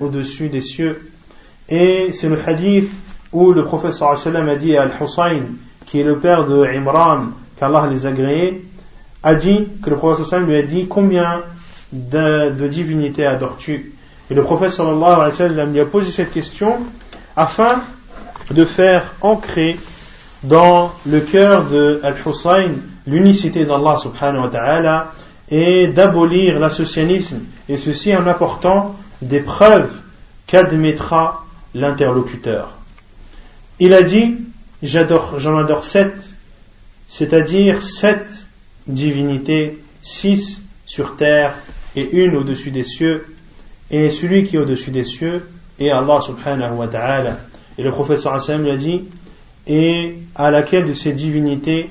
au-dessus 0.01 0.49
des 0.49 0.61
cieux. 0.61 1.11
Et 1.69 2.11
c'est 2.13 2.29
le 2.29 2.39
hadith 2.47 2.91
où 3.33 3.53
le 3.53 3.65
professeur 3.65 4.11
a 4.11 4.57
dit 4.57 4.77
à 4.77 4.83
Al-Hussein, 4.83 5.43
qui 5.87 6.01
est 6.01 6.05
le 6.05 6.19
père 6.19 6.47
de 6.47 6.65
Imran, 6.65 7.29
qu'Allah 7.59 7.89
les 7.91 8.07
a 8.07 8.11
agréés, 8.11 8.65
a 9.23 9.35
dit 9.35 9.69
que 9.83 9.91
le 9.91 9.97
professeur 9.97 10.41
lui 10.41 10.57
a 10.57 10.63
dit 10.63 10.87
combien 10.87 11.43
de, 11.93 12.51
de 12.51 12.69
divinités 12.69 13.27
adores-tu? 13.27 13.93
Et 14.31 14.35
le 14.35 14.43
prophète 14.43 14.71
sallallahu 14.71 15.03
alayhi 15.03 15.31
wa 15.31 15.33
sallam 15.33 15.73
lui 15.73 15.81
a 15.81 15.87
posé 15.87 16.11
cette 16.11 16.33
question 16.33 16.77
afin 17.37 17.83
de 18.51 18.65
faire 18.65 19.15
ancrer 19.21 19.79
dans 20.43 20.93
le 21.07 21.21
cœur 21.21 21.65
de 21.65 22.01
Al-Hussein 22.03 22.73
l'unicité 23.09 23.65
d'Allah 23.65 23.97
subhanahu 23.97 24.43
wa 24.43 24.49
ta'ala 24.49 25.13
et 25.51 25.87
d'abolir 25.87 26.59
l'associanisme 26.59 27.41
et 27.69 27.79
ceci 27.79 28.15
en 28.15 28.27
apportant 28.27 28.97
des 29.23 29.41
preuves 29.41 29.93
qu'admettra 30.47 31.45
l'interlocuteur. 31.75 32.77
Il 33.81 33.95
a 33.95 34.03
dit 34.03 34.37
j'adore, 34.83 35.39
j'en 35.39 35.57
adore 35.57 35.85
sept, 35.85 36.33
c'est-à-dire 37.09 37.83
sept 37.83 38.47
divinités, 38.87 39.79
six 40.03 40.61
sur 40.85 41.17
terre 41.17 41.55
et 41.97 42.11
une 42.13 42.37
au-dessus 42.37 42.71
des 42.71 42.85
cieux 42.85 43.35
et 43.91 44.11
celui 44.11 44.45
qui 44.45 44.57
est 44.57 44.59
au-dessus 44.59 44.91
des 44.91 45.05
cieux 45.05 45.49
est 45.79 45.91
Allah 45.91 46.21
subhanahu 46.21 46.75
wa 46.77 46.89
ta'ala. 46.89 47.39
Et 47.79 47.83
le 47.83 47.91
professeur 47.91 48.39
sallam 48.41 48.65
lui 48.65 48.71
a 48.73 48.77
dit, 48.77 49.05
et 49.67 50.19
à 50.35 50.51
laquelle 50.51 50.87
de 50.87 50.93
ces 50.93 51.13
divinités 51.13 51.91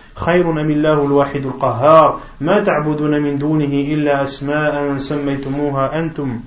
خير 0.14 0.50
أم 0.50 0.70
الله 0.70 1.04
الواحد 1.04 1.46
القهار 1.46 2.20
ما 2.40 2.60
تعبدون 2.60 3.22
من 3.22 3.38
دونه 3.38 3.92
إلا 3.94 4.24
أسماء 4.24 4.98
سميتموها 4.98 5.98
أنتم 5.98 6.40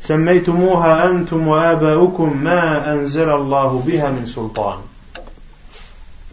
سميتموها 0.00 1.10
أنتم 1.10 1.48
وآباؤكم 1.48 2.44
ما 2.44 2.92
أنزل 2.92 3.30
الله 3.30 3.82
بها 3.86 4.10
من 4.10 4.26
سلطان 4.26 4.78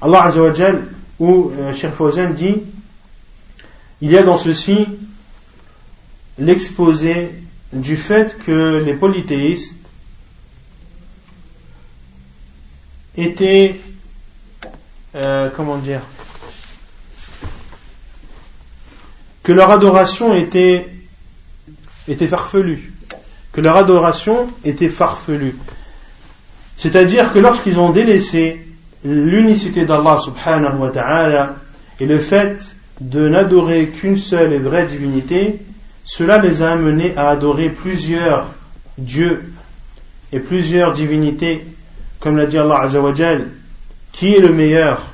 Allah 0.01 0.23
Azza 0.25 0.41
wa 0.41 0.51
Jal, 0.51 0.81
où 1.19 1.51
euh, 1.51 1.73
Cheikh 1.73 1.91
Fawzan 1.91 2.31
dit, 2.31 2.55
il 4.01 4.09
y 4.09 4.17
a 4.17 4.23
dans 4.23 4.37
ceci 4.37 4.87
l'exposé 6.39 7.29
du 7.71 7.95
fait 7.95 8.35
que 8.39 8.81
les 8.83 8.95
polythéistes 8.95 9.77
était, 13.15 13.79
euh, 15.13 15.51
comment 15.55 15.77
dire, 15.77 16.01
que 19.46 19.52
leur 19.52 19.70
adoration 19.70 20.34
était, 20.34 20.88
farfelue, 22.26 22.92
farfelue. 24.90 25.54
C'est-à-dire 26.76 27.32
que 27.32 27.38
lorsqu'ils 27.38 27.78
ont 27.78 27.90
délaissé 27.90 28.66
l'unicité 29.04 29.84
d'Allah 29.84 30.18
subhanahu 30.18 30.78
wa 30.78 30.88
ta'ala 30.88 31.54
et 32.00 32.06
le 32.06 32.18
fait 32.18 32.76
de 33.00 33.28
n'adorer 33.28 33.86
qu'une 33.86 34.16
seule 34.16 34.52
et 34.52 34.58
vraie 34.58 34.86
divinité, 34.86 35.60
cela 36.04 36.38
les 36.38 36.62
a 36.62 36.72
amenés 36.72 37.12
à 37.16 37.30
adorer 37.30 37.68
plusieurs 37.68 38.48
dieux 38.98 39.52
et 40.32 40.40
plusieurs 40.40 40.90
divinités 40.90 41.64
comme 42.18 42.36
l'a 42.36 42.46
dit 42.46 42.58
Allah 42.58 42.80
Azzawajal, 42.80 43.46
qui 44.10 44.34
est 44.34 44.40
le 44.40 44.48
meilleur 44.48 45.12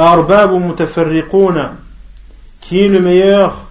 Arbabu 0.00 0.60
mutafarriquna, 0.60 1.74
qui 2.60 2.82
est 2.82 2.88
le 2.88 3.00
meilleur? 3.00 3.66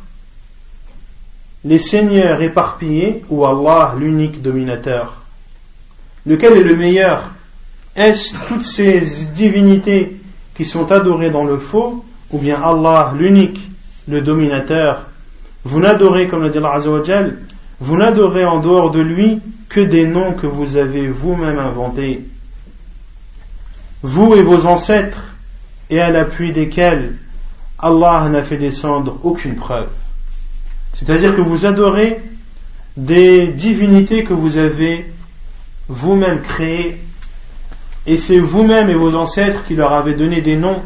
Les 1.64 1.80
seigneurs 1.80 2.42
éparpillés 2.42 3.24
ou 3.30 3.46
Allah 3.46 3.96
l'unique 3.98 4.42
dominateur? 4.42 5.22
Lequel 6.26 6.58
est 6.58 6.64
le 6.64 6.76
meilleur? 6.76 7.24
Est-ce 7.96 8.36
toutes 8.50 8.66
ces 8.66 9.00
divinités 9.34 10.20
qui 10.54 10.66
sont 10.66 10.92
adorées 10.92 11.30
dans 11.30 11.46
le 11.46 11.58
faux 11.58 12.04
ou 12.32 12.40
bien 12.40 12.62
Allah 12.62 13.14
l'unique, 13.18 13.62
le 14.10 14.20
dominateur? 14.20 15.06
Vous 15.64 15.80
n'adorez, 15.80 16.28
comme 16.28 16.44
l'a 16.44 16.50
dit 16.50 16.58
Allah 16.58 17.30
Vous 17.80 17.96
n'adorez 17.96 18.44
en 18.44 18.60
dehors 18.60 18.92
de 18.92 19.00
lui 19.00 19.40
que 19.70 19.80
des 19.80 20.06
noms 20.06 20.34
que 20.34 20.48
vous 20.48 20.76
avez 20.76 21.08
vous-même 21.08 21.58
inventés, 21.58 22.26
vous 24.04 24.36
et 24.36 24.42
vos 24.42 24.66
ancêtres, 24.66 25.37
et 25.91 26.01
à 26.01 26.11
l'appui 26.11 26.53
desquels 26.53 27.17
Allah 27.79 28.29
n'a 28.31 28.43
fait 28.43 28.57
descendre 28.57 29.19
aucune 29.25 29.57
preuve. 29.57 29.89
C'est-à-dire 30.95 31.35
que 31.35 31.41
vous 31.41 31.67
adorez 31.67 32.21
des 32.97 33.49
divinités 33.49 34.25
que 34.25 34.33
vous 34.35 34.57
avez 34.57 35.13
vous-même 35.89 36.43
créées, 36.43 37.01
et 38.07 38.19
c'est 38.19 38.39
vous-même 38.39 38.89
et 38.91 38.95
vos 38.95 39.15
ancêtres 39.15 39.65
qui 39.67 39.75
leur 39.75 39.93
avez 39.93 40.15
donné 40.15 40.41
des 40.41 40.57
noms, 40.57 40.81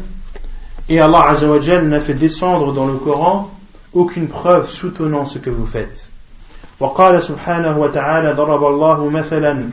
et 0.89 0.99
Allah 0.99 1.29
Azzawajal 1.29 1.87
n'a 1.87 2.01
fait 2.01 2.13
descendre 2.13 2.73
dans 2.73 2.85
le 2.87 2.93
Coran 2.93 3.51
aucune 3.93 4.27
preuve 4.27 4.69
soutenant 4.69 5.25
ce 5.25 5.39
que 5.39 5.49
vous 5.49 5.65
faites. 5.65 6.11
وقال 6.79 7.23
سبحانه 7.23 7.77
وتعالى 7.77 8.33
ضرب 8.33 8.63
الله 8.63 9.09
مثلا 9.09 9.69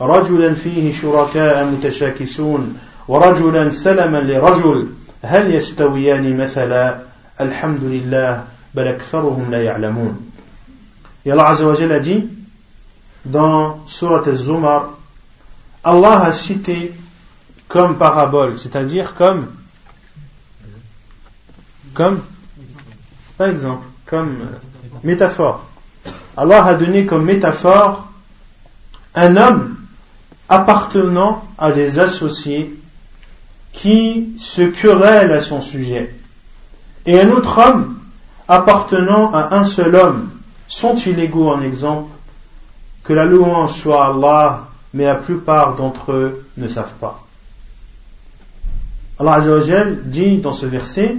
رجلا 0.00 0.54
فيه 0.54 0.92
شركاء 0.92 1.64
متشاكسون 1.64 2.76
ورجلا 3.07 3.69
سلما 3.71 4.17
لرجل 4.17 4.87
هل 5.23 5.55
يستويان 5.55 6.37
مثلا 6.37 6.99
الحمد 7.41 7.83
لله 7.83 8.43
بل 8.75 8.87
أكثرهم 8.87 9.51
لا 9.51 9.63
يعلمون 9.63 10.23
Et 11.25 11.31
Allah 11.31 11.49
Azza 11.49 11.65
wa 11.65 11.73
a 11.73 11.99
dit 11.99 12.29
dans 13.25 13.79
Surat 13.85 14.21
al-Zumar 14.25 14.91
Allah 15.83 16.23
a 16.23 16.31
cité 16.31 16.93
comme 17.67 17.97
parabole, 17.97 18.57
c'est-à-dire 18.57 19.13
comme 19.13 19.47
comme 21.93 22.21
par 23.37 23.49
exemple, 23.49 23.85
comme 24.05 24.47
métaphore. 25.03 25.65
Allah 26.35 26.65
a 26.65 26.73
donné 26.75 27.05
comme 27.05 27.25
métaphore 27.25 28.07
un 29.15 29.35
homme 29.35 29.75
appartenant 30.49 31.43
à 31.57 31.71
des 31.71 31.99
associés 31.99 32.73
qui 33.77 34.33
se 34.39 34.63
querellent 34.63 35.31
à 35.31 35.39
son 35.39 35.61
sujet. 35.61 36.13
Et 37.05 37.21
un 37.21 37.29
autre 37.29 37.59
homme 37.59 37.95
appartenant 38.47 39.31
à 39.31 39.55
un 39.55 39.63
seul 39.63 39.95
homme 39.95 40.31
sont-ils 40.67 41.19
égaux 41.19 41.49
en 41.49 41.61
exemple 41.61 42.09
Que 43.03 43.13
la 43.13 43.25
louange 43.25 43.73
soit 43.73 44.05
Allah, 44.05 44.67
mais 44.95 45.05
la 45.05 45.13
plupart 45.13 45.75
d'entre 45.75 46.11
eux 46.11 46.47
ne 46.57 46.67
savent 46.67 46.95
pas. 46.99 47.23
Allah 49.19 49.39
dit 50.05 50.37
dans 50.37 50.53
ce 50.53 50.65
verset, 50.65 51.15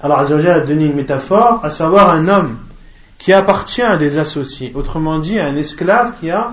Allah 0.00 0.18
a 0.20 0.60
donné 0.60 0.84
une 0.84 0.94
métaphore, 0.94 1.64
à 1.64 1.70
savoir 1.70 2.10
un 2.10 2.28
homme 2.28 2.58
qui 3.18 3.32
appartient 3.32 3.82
à 3.82 3.96
des 3.96 4.18
associés, 4.18 4.70
autrement 4.76 5.18
dit 5.18 5.40
un 5.40 5.56
esclave 5.56 6.12
qui 6.20 6.30
a 6.30 6.52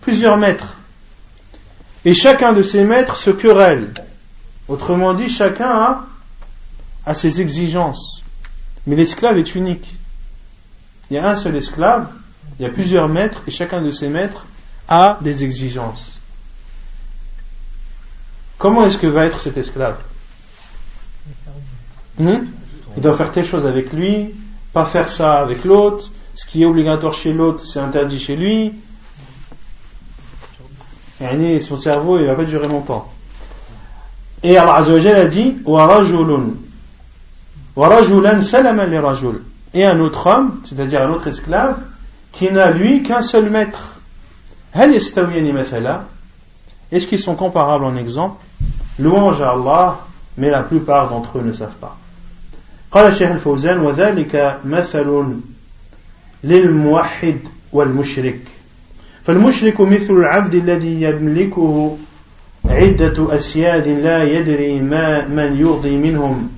plusieurs 0.00 0.36
maîtres. 0.36 0.76
Et 2.04 2.14
chacun 2.14 2.52
de 2.52 2.62
ces 2.62 2.84
maîtres 2.84 3.16
se 3.16 3.30
querelle. 3.30 3.92
Autrement 4.68 5.14
dit, 5.14 5.28
chacun 5.28 6.06
a, 7.06 7.14
ses 7.14 7.40
exigences. 7.40 8.22
Mais 8.86 8.96
l'esclave 8.96 9.38
est 9.38 9.54
unique. 9.54 9.94
Il 11.10 11.14
y 11.14 11.18
a 11.18 11.28
un 11.30 11.36
seul 11.36 11.56
esclave, 11.56 12.08
il 12.58 12.62
y 12.62 12.66
a 12.66 12.70
plusieurs 12.70 13.08
maîtres, 13.08 13.42
et 13.46 13.50
chacun 13.50 13.80
de 13.80 13.90
ces 13.90 14.08
maîtres 14.08 14.46
a 14.88 15.18
des 15.22 15.44
exigences. 15.44 16.18
Comment 18.58 18.86
est-ce 18.86 18.98
que 18.98 19.06
va 19.06 19.26
être 19.26 19.40
cet 19.40 19.56
esclave? 19.56 19.96
Hmm? 22.18 22.44
Il 22.96 23.02
doit 23.02 23.16
faire 23.16 23.32
telle 23.32 23.44
chose 23.44 23.66
avec 23.66 23.92
lui, 23.92 24.34
pas 24.72 24.84
faire 24.84 25.10
ça 25.10 25.40
avec 25.40 25.64
l'autre. 25.64 26.10
Ce 26.34 26.46
qui 26.46 26.62
est 26.62 26.66
obligatoire 26.66 27.14
chez 27.14 27.32
l'autre, 27.32 27.64
c'est 27.64 27.80
interdit 27.80 28.18
chez 28.18 28.36
lui. 28.36 28.74
Et 31.21 31.59
son 31.59 31.77
cerveau, 31.77 32.19
il 32.19 32.25
va 32.25 32.35
pas 32.35 32.45
durer 32.45 32.67
longtemps. 32.67 33.07
Et 34.41 34.57
Allah 34.57 34.75
a 34.75 35.25
dit 35.25 35.55
Et 39.73 39.85
un 39.85 39.99
autre 39.99 40.27
homme, 40.27 40.61
c'est-à-dire 40.65 41.01
un 41.01 41.09
autre 41.09 41.27
esclave, 41.27 41.77
qui 42.31 42.51
n'a 42.51 42.71
lui 42.71 43.03
qu'un 43.03 43.21
seul 43.21 43.49
maître. 43.49 43.99
Est-ce 46.91 47.07
qu'ils 47.07 47.19
sont 47.19 47.35
comparables 47.35 47.83
en 47.83 47.95
exemple 47.97 48.41
Louange 48.97 49.41
à 49.41 49.51
Allah, 49.51 49.99
mais 50.37 50.49
la 50.49 50.63
plupart 50.63 51.09
d'entre 51.09 51.39
eux 51.39 51.43
ne 51.43 51.53
savent 51.53 51.75
pas. 51.79 51.97
قال 52.91 53.05
الشيخ 53.05 53.31
الفوزان 53.31 53.79
وذلك 53.79 54.59
مثل 54.65 55.37
للموحد 56.43 57.39
والمشرك 57.73 58.41
فالمشرك 59.24 59.80
مثل 59.80 60.12
العبد 60.12 60.54
الذي 60.54 61.02
يملكه 61.02 61.96
عدة 62.64 63.36
أسياد 63.36 63.88
لا 63.88 64.22
يدري 64.22 64.80
ما 64.80 65.28
من 65.28 65.56
يرضي 65.60 65.96
منهم 65.96 66.48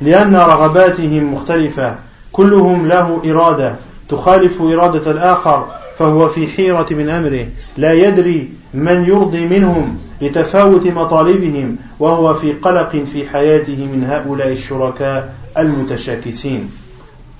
لأن 0.00 0.36
رغباتهم 0.36 1.34
مختلفة 1.34 1.94
كلهم 2.32 2.88
له 2.88 3.22
إرادة 3.24 3.74
تخالف 4.08 4.62
إرادة 4.62 5.10
الآخر 5.10 5.66
فهو 5.98 6.28
في 6.28 6.46
حيرة 6.46 6.86
من 6.90 7.08
أمره 7.08 7.46
لا 7.76 7.92
يدري 7.92 8.48
من 8.74 9.04
يرضي 9.04 9.46
منهم 9.46 9.98
لتفاوت 10.20 10.86
مطالبهم 10.86 11.76
وهو 11.98 12.34
في 12.34 12.52
قلق 12.52 12.96
في 12.96 13.28
حياته 13.28 13.86
من 13.92 14.04
هؤلاء 14.04 14.52
الشركاء 14.52 15.34
المتشاكسين. 15.58 16.70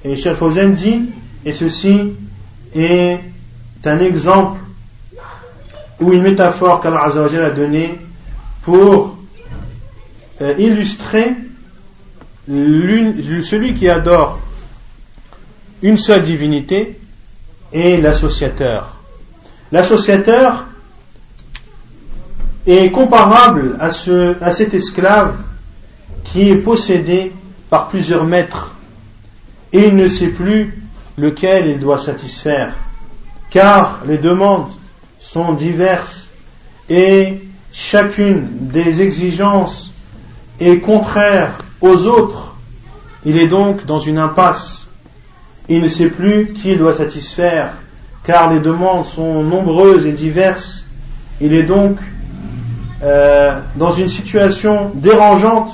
Et 0.05 0.15
Cheikh 0.17 0.35
Fawzan 0.35 0.69
dit, 0.69 1.11
et 1.45 1.53
ceci 1.53 2.13
est 2.75 3.19
un 3.85 4.01
exemple 4.01 4.61
ou 6.01 6.13
une 6.13 6.23
métaphore 6.23 6.81
qu'Allah 6.81 7.05
a 7.05 7.51
donnée 7.51 7.99
pour 8.63 9.17
euh, 10.41 10.55
illustrer 10.59 11.35
celui 12.47 13.75
qui 13.75 13.89
adore 13.89 14.39
une 15.83 15.99
seule 15.99 16.23
divinité 16.23 16.99
et 17.73 17.99
l'associateur. 17.99 18.97
L'associateur 19.71 20.67
est 22.67 22.91
comparable 22.91 23.77
à, 23.81 23.87
à 24.41 24.53
cet 24.53 24.75
esclave 24.75 25.37
qui 26.25 26.49
est 26.49 26.57
possédé 26.57 27.33
par 27.71 27.89
plusieurs 27.89 28.25
maîtres 28.25 28.75
et 29.73 29.89
il 29.89 29.97
ne 29.97 30.09
sait 30.09 30.29
plus 30.29 30.83
lequel 31.17 31.69
il 31.69 31.79
doit 31.79 31.99
satisfaire 31.99 32.75
car 33.51 34.01
les 34.07 34.19
demandes 34.19 34.69
sont 35.21 35.53
diverses 35.53 36.29
et 36.89 37.41
chacune 37.73 38.49
des 38.53 39.03
exigences 39.03 39.93
est 40.61 40.79
contraire 40.79 41.59
aux 41.81 42.07
autres. 42.07 42.57
Il 43.25 43.37
est 43.39 43.49
donc 43.49 43.85
dans 43.85 43.99
une 43.99 44.19
impasse 44.19 44.79
il 45.69 45.83
ne 45.83 45.89
sait 45.89 46.09
plus 46.09 46.53
qui 46.55 46.77
doit 46.77 46.95
satisfaire, 46.95 47.75
car 48.25 48.51
les 48.53 48.61
demandes 48.61 49.05
sont 49.05 49.43
nombreuses 49.43 50.07
et 50.07 50.13
diverses. 50.13 50.85
Il 51.41 51.53
est 51.53 51.63
donc 51.63 51.99
euh, 53.03 53.61
dans 53.77 53.93
une 53.93 54.09
situation 54.09 54.91
dérangeante. 54.95 55.71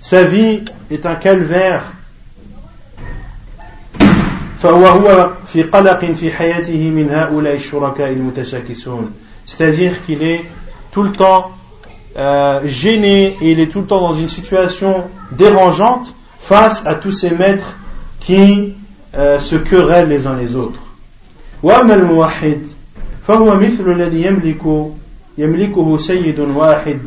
Sa 0.00 0.24
vie 0.24 0.62
est 0.90 1.06
un 1.06 1.14
calvaire. 1.14 1.82
C'est-à-dire 9.44 10.04
qu'il 10.04 10.22
est 10.22 10.44
tout 10.90 11.02
le 11.02 11.12
temps 11.12 11.50
euh, 12.18 12.60
gêné 12.64 13.36
et 13.40 13.50
il 13.52 13.60
est 13.60 13.66
tout 13.66 13.80
le 13.80 13.86
temps 13.86 14.00
dans 14.00 14.14
une 14.14 14.28
situation 14.28 15.04
dérangeante 15.32 16.14
face 16.40 16.84
à 16.86 16.94
tous 16.94 17.10
ces 17.10 17.30
maîtres 17.30 17.76
qui 18.20 18.74
se 19.14 19.56
querellent 19.56 20.08
les 20.08 20.26
uns 20.26 20.36
les 20.36 20.56
autres. 20.56 20.80
وأما 21.62 21.94
الموحد 21.94 22.66
فهو 23.26 23.54
مثل 23.54 23.90
الذي 23.90 24.22
يملك 24.22 24.92
يملكه 25.38 25.96
سيد 25.96 26.38
واحد 26.38 26.98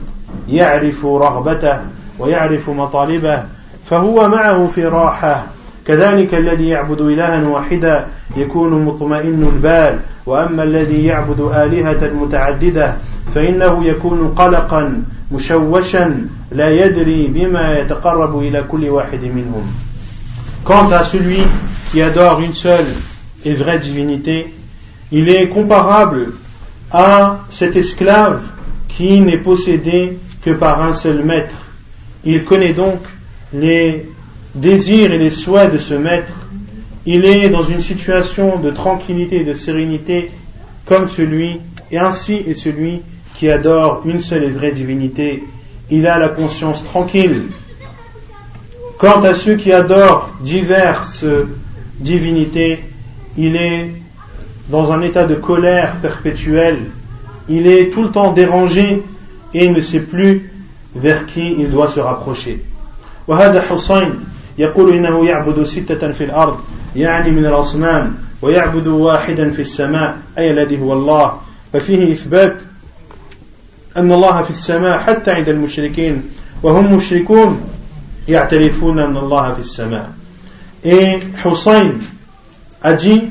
يعرف 0.50 1.06
رغبته 1.06 1.80
ويعرف 2.20 2.70
مطالبه 2.70 3.44
فهو 3.86 4.28
معه 4.28 4.68
في 4.68 4.86
راحة 4.86 5.44
كذلك 5.90 6.34
الذي 6.34 6.68
يعبد 6.68 7.02
إلها 7.02 7.48
واحدا 7.48 8.06
يكون 8.38 8.86
مطمئن 8.86 9.52
البال 9.54 10.00
وأما 10.26 10.64
الذي 10.64 11.06
يعبد 11.06 11.42
آلهة 11.42 12.14
متعددة 12.14 12.96
فإنه 13.36 13.86
يكون 13.86 14.28
قلقا 14.28 15.04
مشوشا 15.32 16.28
لا 16.52 16.70
يدري 16.70 17.28
بما 17.28 17.80
يتقرب 17.80 18.40
إلى 18.40 18.64
كل 18.72 18.90
واحد 18.90 19.24
منهم 19.24 19.66
Quant 20.64 20.92
à 20.92 21.04
celui 21.04 21.42
qui 21.92 22.04
adore 22.04 22.42
une 22.42 22.54
seule 22.54 22.94
et 23.44 23.56
vraie 23.56 23.80
divinité, 23.80 24.54
il 25.12 25.28
est 25.30 25.48
comparable 25.48 26.34
à 26.92 27.40
cet 27.50 27.76
esclave 27.76 28.42
qui 28.90 29.22
n'est 29.22 29.38
possédé 29.38 30.20
que 30.46 30.52
par 30.52 30.84
un 30.84 30.94
seul 30.94 31.24
maître. 31.24 31.56
Il 32.26 32.44
connaît 32.44 32.74
donc 32.74 33.00
les 33.54 34.06
désirs 34.55 35.13
et 35.13 35.19
les 35.19 35.31
souhaits 35.31 35.73
de 35.73 35.79
ce 35.79 35.95
maître 35.95 36.33
il 37.07 37.27
est 37.27 37.51
dans 37.51 37.63
une 37.63 37.81
situation 37.81 38.59
de 38.59 38.71
tranquillité 38.71 39.43
et 39.43 39.45
de 39.45 39.55
sérénité 39.55 40.31
comme 40.87 41.09
celui, 41.09 41.61
et 41.91 41.99
ainsi 41.99 42.35
est 42.35 42.55
celui 42.55 43.03
qui 43.35 43.51
adore 43.51 44.03
une 44.07 44.21
seule 44.21 44.45
et 44.45 44.51
vraie 44.51 44.73
divinité. 44.73 45.45
Il 45.91 46.07
a 46.07 46.19
la 46.19 46.29
conscience 46.29 46.83
tranquille. 46.83 47.43
Quant 48.99 49.21
à 49.21 49.35
ceux 49.35 49.57
qui 49.57 49.73
adorent 49.73 50.33
diverses 50.41 51.27
divinités, 52.01 52.81
il 53.37 53.57
est 53.57 53.91
dans 54.71 54.93
un 54.93 55.03
état 55.03 55.25
de 55.25 55.35
colère 55.35 55.97
perpétuelle. 55.97 56.87
Il 57.51 57.67
est 57.67 57.93
tout 57.93 58.03
le 58.03 58.11
temps 58.11 58.33
dérangé 58.33 59.03
et 59.53 59.65
il 59.65 59.73
ne 59.73 59.81
sait 59.81 60.01
plus 60.01 60.51
vers 60.95 61.27
qui 61.27 61.55
il 61.59 61.71
doit 61.71 61.89
se 61.89 62.01
rapprocher. 62.01 62.61
وهذا 63.29 63.61
حسين 63.61 64.21
يقول 64.60 64.94
إنه 64.94 65.26
يعبد 65.26 65.64
ستة 65.64 66.12
في 66.12 66.24
الأرض 66.24 66.60
يعني 66.96 67.32
من 67.32 67.46
الأصنام 67.46 68.16
ويعبد 68.42 68.88
واحدا 68.88 69.52
في 69.52 69.62
السماء 69.62 70.18
أي 70.38 70.52
الذي 70.52 70.80
هو 70.80 70.94
الله. 70.94 71.42
ففيه 71.74 72.14
إثبات 72.14 72.56
أن 73.98 74.12
الله 74.12 74.42
في 74.42 74.50
السماء 74.50 75.00
حتى 75.00 75.32
عند 75.32 75.50
المشركين 75.50 76.24
وهم 76.64 76.96
مشركون 76.96 77.62
يعترفون 78.28 79.00
أن 79.00 79.18
الله 79.18 79.54
في 79.54 79.60
السماء. 79.60 80.10
Et 80.86 81.20
Hussein 81.46 81.92
a 82.82 82.94
dit 82.94 83.24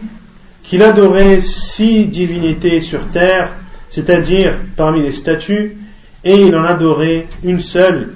qu'il 0.64 0.82
adorait 0.82 1.40
six 1.40 2.04
divinités 2.04 2.80
sur 2.80 3.00
terre, 3.12 3.48
c'est-à-dire 3.90 4.54
parmi 4.76 5.02
les 5.02 5.12
statues, 5.12 5.76
et 6.24 6.36
il 6.36 6.54
en 6.54 6.64
adorait 6.64 7.26
une 7.42 7.60
seule, 7.60 8.10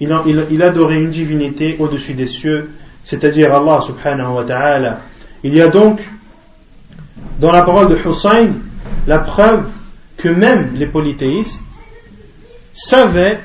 il, 0.00 0.62
adorait 0.62 1.00
une 1.00 1.10
divinité 1.10 1.76
au-dessus 1.78 2.14
des 2.14 2.26
cieux, 2.26 2.70
c'est-à-dire 3.04 3.54
Allah 3.54 3.80
subhanahu 3.80 4.34
wa 4.34 4.44
ta'ala. 4.44 5.00
Il 5.42 5.54
y 5.54 5.60
a 5.60 5.68
donc 5.68 6.00
dans 7.40 7.52
la 7.52 7.62
parole 7.62 7.88
de 7.88 7.96
Hussein 7.96 8.50
la 9.06 9.18
preuve 9.18 9.64
que 10.16 10.28
même 10.28 10.72
les 10.74 10.86
polythéistes 10.86 11.62
savaient 12.74 13.38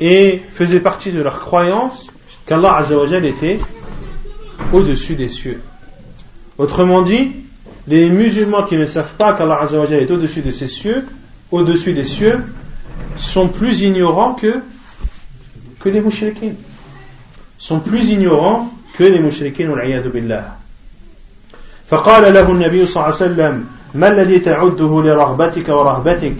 et 0.00 0.42
faisaient 0.54 0.80
partie 0.80 1.12
de 1.12 1.20
leur 1.20 1.40
croyance 1.40 2.08
qu'Allah 2.46 2.84
était 3.22 3.58
au-dessus 4.72 5.14
des 5.14 5.28
cieux. 5.28 5.60
Autrement 6.58 7.02
dit, 7.02 7.32
les 7.86 8.08
musulmans 8.10 8.64
qui 8.64 8.76
ne 8.76 8.86
savent 8.86 9.14
pas 9.18 9.32
qu'Allah 9.34 9.60
est 9.90 10.10
au-dessus 10.10 10.40
de 10.40 10.50
ces 10.50 10.68
cieux, 10.68 11.04
au-dessus 11.50 11.92
des 11.92 12.04
cieux, 12.04 12.40
sont 13.16 13.48
plus 13.48 13.82
ignorants 13.82 14.34
que, 14.34 14.60
que 15.80 15.88
les 15.88 16.00
mouchriquins. 16.00 16.54
Sont 17.58 17.80
plus 17.80 18.08
ignorants 18.10 18.70
que 18.96 19.04
les 19.04 19.20
mouchriquins, 19.20 19.70
billah. 20.12 20.56
فقال 21.86 22.34
له 22.34 22.50
النبي 22.50 22.86
صلى 22.86 22.96
الله 22.96 23.04
عليه 23.04 23.14
وسلم 23.14 23.64
ما 23.94 24.08
الذي 24.08 24.38
تعده 24.38 25.02
لرغبتك 25.02 25.68
ورهبتك 25.68 26.34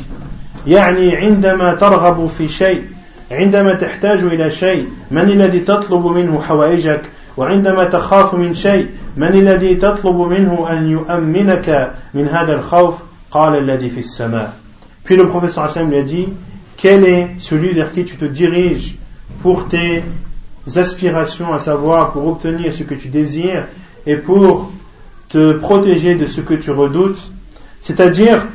يعني 0.66 1.16
عندما 1.16 1.74
ترغب 1.74 2.26
في 2.26 2.48
شيء 2.48 2.82
عندما 3.30 3.74
تحتاج 3.74 4.22
إلى 4.22 4.50
شيء 4.50 4.88
من 5.10 5.22
الذي 5.22 5.60
تطلب 5.60 6.06
منه 6.06 6.40
حوائجك 6.40 7.00
وعندما 7.36 7.84
تخاف 7.84 8.34
من 8.34 8.54
شيء 8.54 8.86
من 9.16 9.28
الذي 9.28 9.74
تطلب 9.74 10.16
منه 10.16 10.66
أن 10.70 10.90
يؤمنك 10.90 11.92
من 12.14 12.28
هذا 12.28 12.54
الخوف 12.54 12.94
قال 13.30 13.58
الذي 13.58 13.90
في 13.90 13.98
السماء 13.98 14.52
Puis 15.04 15.16
le 15.16 15.28
professeur 15.28 15.62
Hassan 15.64 15.88
lui 15.88 15.98
a 15.98 16.02
dit 16.02 16.28
Quel 16.76 17.04
est 17.04 17.28
celui 17.38 17.72
vers 17.72 17.92
qui 17.92 18.04
tu 18.04 18.16
te 18.16 18.24
diriges 18.24 18.96
pour 19.42 19.68
tes 19.68 20.02
aspirations, 20.76 21.52
à 21.52 21.58
savoir 21.58 22.12
pour 22.12 22.26
obtenir 22.26 22.72
ce 22.72 22.82
que 22.82 22.94
tu 22.94 23.08
désires 23.08 23.66
et 24.06 24.16
pour 24.16 24.72
te 25.28 25.52
protéger 25.52 26.14
de 26.14 26.26
ce 26.26 26.40
que 26.40 26.54
tu 26.54 26.70
redoutes, 26.70 27.30
c'est-à-dire 27.82 28.46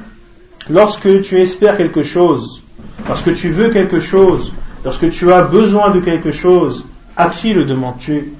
lorsque 0.69 1.21
tu 1.21 1.39
espères 1.39 1.77
quelque 1.77 2.03
chose, 2.03 2.63
lorsque 3.07 3.33
tu 3.33 3.49
veux 3.49 3.69
quelque 3.69 3.99
chose, 3.99 4.53
lorsque 4.83 5.09
tu 5.09 5.31
as 5.31 5.43
besoin 5.43 5.91
de 5.91 5.99
quelque 5.99 6.31
chose, 6.31 6.85
à 7.15 7.29
qui 7.29 7.53
le 7.53 7.65
demandes-tu? 7.65 8.33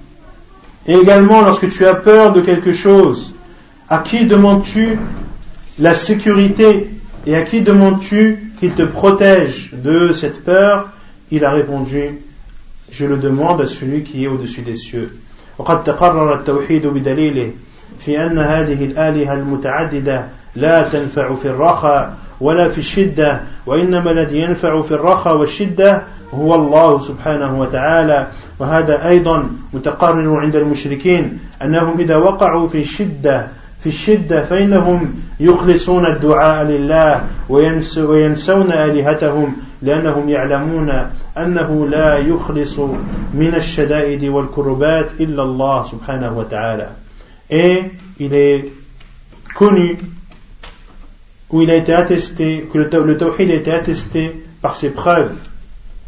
Et 0.88 0.94
également 0.94 1.42
lorsque 1.42 1.70
tu 1.70 1.86
as 1.86 1.96
peur 1.96 2.34
de 2.34 2.42
quelque 2.42 2.74
chose, 2.74 3.34
à 3.90 4.00
qui 4.00 4.26
demandes-tu 4.26 4.98
la 5.80 5.94
sécurité 5.94 6.90
et 7.26 7.36
à 7.36 7.44
qui 7.44 7.62
demandes-tu 7.62 8.54
qu'il 8.60 8.72
te 8.74 8.84
protège 8.84 9.72
de 9.74 10.14
cette 10.14 10.44
peur? 10.44 10.90
Il 11.30 11.46
a 11.46 11.52
répondu, 11.52 12.20
je 12.92 13.06
le 13.06 13.18
demande 13.18 13.62
à 13.62 13.68
celui 13.68 14.04
qui 14.04 14.24
est 14.24 14.28
au-dessus 14.28 14.62
des 14.62 14.76
cieux. 14.76 15.10
في 18.00 18.26
أن 18.26 18.38
هذه 18.38 18.86
الآلهة 18.86 19.34
المتعددة 19.34 20.26
لا 20.56 20.82
تنفع 20.82 21.36
في 21.36 21.46
الرخاء 21.46 22.18
ولا 22.42 22.70
في 22.70 22.78
الشدة 22.78 23.42
وإنما 23.66 24.12
الذي 24.12 24.38
ينفع 24.38 24.82
في 24.82 24.92
الرخاء 24.92 25.38
والشدة 25.38 26.02
هو 26.34 26.56
الله 26.56 27.00
سبحانه 27.00 27.60
وتعالى 27.60 28.28
وهذا 28.60 29.08
أيضا 29.08 29.50
متقرر 29.74 30.40
عند 30.40 30.56
المشركين 30.56 31.40
أنهم 31.62 32.00
إذا 32.00 32.16
وقعوا 32.16 32.68
في 32.68 32.82
الشدة 32.82 33.48
في 33.81 33.87
الشدة 33.87 34.43
فإنهم 34.43 35.15
يخلصون 35.41 36.07
الدعاء 36.07 36.65
لله 36.65 37.25
وينسون 37.99 38.73
آلهتهم 38.73 39.57
لأنهم 39.83 40.29
يعلمون 40.29 40.93
أنه 41.39 41.89
لا 41.89 42.19
يخلص 42.19 42.79
من 43.35 43.55
الشدائد 43.57 44.25
والكربات 44.25 45.11
إلا 45.21 45.43
الله 45.43 45.83
سبحانه 45.83 46.39
وتعالى 46.39 46.89
et 47.51 47.85
il 48.19 48.35
est 48.35 48.73
connu 49.55 49.99
où 51.51 51.63
il 51.63 51.71
a 51.71 51.77
été 51.77 51.93
attesté, 51.93 52.69
que 52.73 52.79
le, 52.79 53.05
le 53.05 53.17
tawhid 53.17 53.51
a 53.51 53.55
été 53.55 53.73
attesté 53.73 54.45
par 54.61 54.75
ses 54.75 54.91
preuves, 54.91 55.33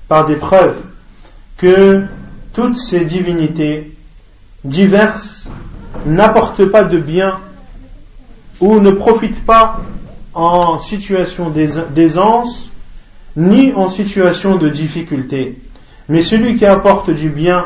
par 0.08 0.26
des 0.26 0.34
preuves, 0.34 0.80
que 1.58 2.02
toutes 2.52 2.76
ces 2.76 3.04
divinités 3.04 3.92
diverses 4.64 5.48
n'apportent 6.06 6.64
pas 6.64 6.82
de 6.82 6.98
bien 6.98 7.38
ou 8.63 8.79
ne 8.79 8.91
profitent 8.91 9.45
pas 9.45 9.81
en 10.33 10.79
situation 10.79 11.49
d'aisance 11.49 12.69
ni 13.35 13.73
en 13.73 13.89
situation 13.89 14.55
de 14.55 14.69
difficulté. 14.69 15.57
Mais 16.07 16.21
celui 16.21 16.55
qui 16.55 16.65
apporte 16.65 17.09
du 17.09 17.27
bien 17.27 17.65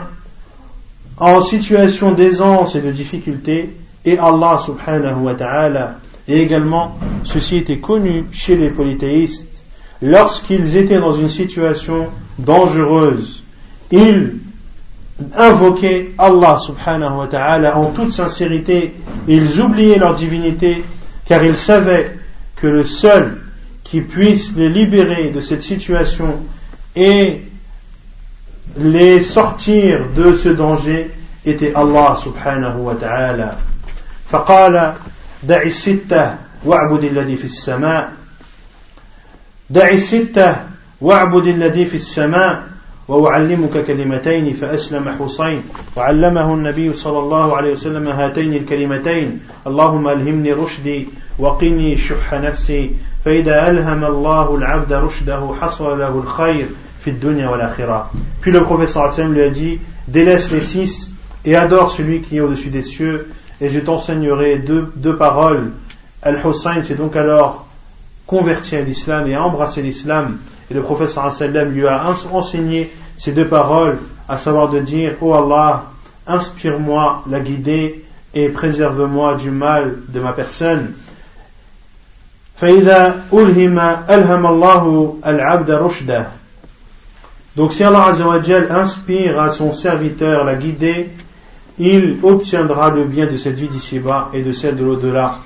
en 1.18 1.40
situation 1.42 2.14
d'aisance 2.14 2.76
et 2.76 2.82
de 2.82 2.92
difficulté 2.92 3.76
et 4.06 4.18
Allah 4.18 4.58
subhanahu 4.58 5.22
wa 5.22 5.36
ta'ala. 5.36 6.00
Et 6.28 6.42
également, 6.42 6.98
ceci 7.24 7.58
était 7.58 7.80
connu 7.80 8.26
chez 8.32 8.56
les 8.56 8.70
polythéistes. 8.70 9.66
Lorsqu'ils 10.02 10.78
étaient 10.78 11.00
dans 11.00 11.14
une 11.14 11.30
situation 11.30 12.08
dangereuse, 12.40 13.44
ils 13.92 14.38
invoquaient 15.37 16.13
Allah 16.19 16.59
subhanahu 16.59 17.19
wa 17.19 17.27
ta'ala 17.27 17.77
en 17.77 17.87
toute 17.87 18.13
sincérité. 18.13 18.95
Ils 19.29 19.61
oubliaient 19.61 19.99
leur 19.99 20.15
divinité 20.15 20.85
car 21.27 21.45
ils 21.45 21.57
savaient 21.57 22.19
que 22.57 22.67
le 22.67 22.85
seul 22.85 23.39
qui 23.85 24.01
puisse 24.01 24.55
les 24.57 24.69
libérer 24.69 25.31
de 25.31 25.41
cette 25.41 25.63
situation 25.63 26.37
et 26.97 27.43
les 28.79 29.21
sortir 29.23 30.07
de 30.17 30.35
ce 30.35 30.49
danger 30.49 31.11
était 31.45 31.75
Allah 31.75 32.17
subhanahu 32.23 32.81
wa 32.81 32.95
ta'ala. 32.95 33.59
فقال 34.33 34.95
دع 35.43 35.63
الستة 35.63 36.37
واعبد 36.65 37.05
الذي 37.05 37.37
في 37.37 37.45
السماء 37.45 38.13
دع 39.71 39.89
الستة 39.89 40.57
واعبد 41.01 41.47
الذي 41.47 41.85
في 41.85 41.95
السماء 41.95 42.63
وأعلمك 43.08 43.86
كلمتين 43.86 44.54
فأسلم 44.54 45.10
حسين 45.10 45.62
وعلمه 45.98 46.54
النبي 46.54 46.94
صلى 46.94 47.20
الله 47.20 47.58
عليه 47.58 47.72
وسلم 47.72 48.08
هاتين 48.08 48.54
الكلمتين 48.54 49.40
اللهم 49.68 50.08
ألهمني 50.08 50.54
رشدي 50.54 51.08
وقني 51.40 51.98
شح 51.98 52.34
نفسي 52.34 52.92
فإذا 53.26 53.70
ألهم 53.70 54.06
الله 54.06 54.56
العبد 54.56 54.94
رشده 54.94 55.54
حصل 55.62 56.00
له 56.00 56.20
الخير 56.20 56.68
في 57.00 57.10
الدنيا 57.10 57.50
والآخرة 57.50 58.10
Puis 58.42 58.52
le 58.52 58.60
wa 58.60 58.88
sallam 58.88 59.34
lui 59.34 59.42
a 59.42 59.50
dit 59.50 59.80
délaisse 60.08 60.52
les 60.52 60.62
six 60.62 61.12
et 61.46 61.56
adore 61.56 61.90
celui 61.90 62.22
qui 62.22 62.38
est 62.38 62.42
au-dessus 62.42 62.70
des 62.70 62.84
cieux 62.84 63.28
et 63.62 63.70
je 63.70 63.80
t'enseignerai 63.80 64.60
deux, 64.60 64.92
deux 64.96 65.16
paroles 65.16 65.72
Al-Hussein 66.22 66.84
s'est 66.84 66.96
donc 66.96 67.16
alors 67.16 67.68
converti 68.26 68.76
à 68.76 68.82
l'islam 68.82 69.28
et 69.28 69.36
a 69.36 69.44
embrassé 69.44 69.82
l'islam 69.82 70.38
Et 70.70 70.74
le 70.74 70.82
prophète 70.82 71.10
sallam 71.10 71.72
lui 71.72 71.88
a 71.88 72.06
enseigné 72.32 72.92
ces 73.18 73.32
deux 73.32 73.48
paroles, 73.48 73.98
à 74.28 74.38
savoir 74.38 74.70
de 74.70 74.80
dire 74.80 75.16
oh 75.22 75.34
Allah, 75.34 75.86
inspire-moi 76.28 77.24
la 77.30 77.40
guider, 77.40 78.04
et 78.34 78.50
préserve-moi 78.50 79.36
du 79.36 79.50
mal 79.50 79.96
de 80.10 80.20
ma 80.20 80.34
personne. 80.34 80.94
Donc 87.56 87.74
si 87.74 87.84
Allah 87.84 88.12
inspire 88.70 89.40
à 89.40 89.50
son 89.50 89.72
serviteur 89.72 90.44
la 90.44 90.56
guider, 90.56 91.10
il 91.80 92.18
obtiendra 92.24 92.90
le 92.90 93.06
bien 93.06 93.28
de 93.28 93.36
cette 93.36 93.56
vie 93.56 93.68
d'ici-bas 93.68 94.30
et 94.34 94.42
de 94.42 94.52
celle 94.52 94.76
de 94.76 94.84
l'au-delà. 94.84 95.38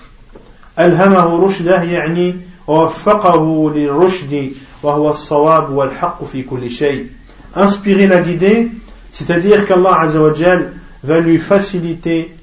ألهمه 2.70 2.90
رشده 2.94 3.06
يعني 3.06 3.70
ووفقه 3.70 3.70
للرشد 3.74 4.52
وهو 4.82 5.10
الصواب 5.10 5.70
والحق 5.70 6.24
في 6.24 6.42
كل 6.42 6.70
شيء. 6.70 7.06
Inspirer 7.56 8.06
la 8.06 8.20
guider, 8.20 8.68
c'est-à-dire 9.12 9.64
qu'Allah 9.66 10.00
Azzawajal 10.00 10.72
va 11.04 11.20
lui 11.20 11.38
faciliter 11.38 12.34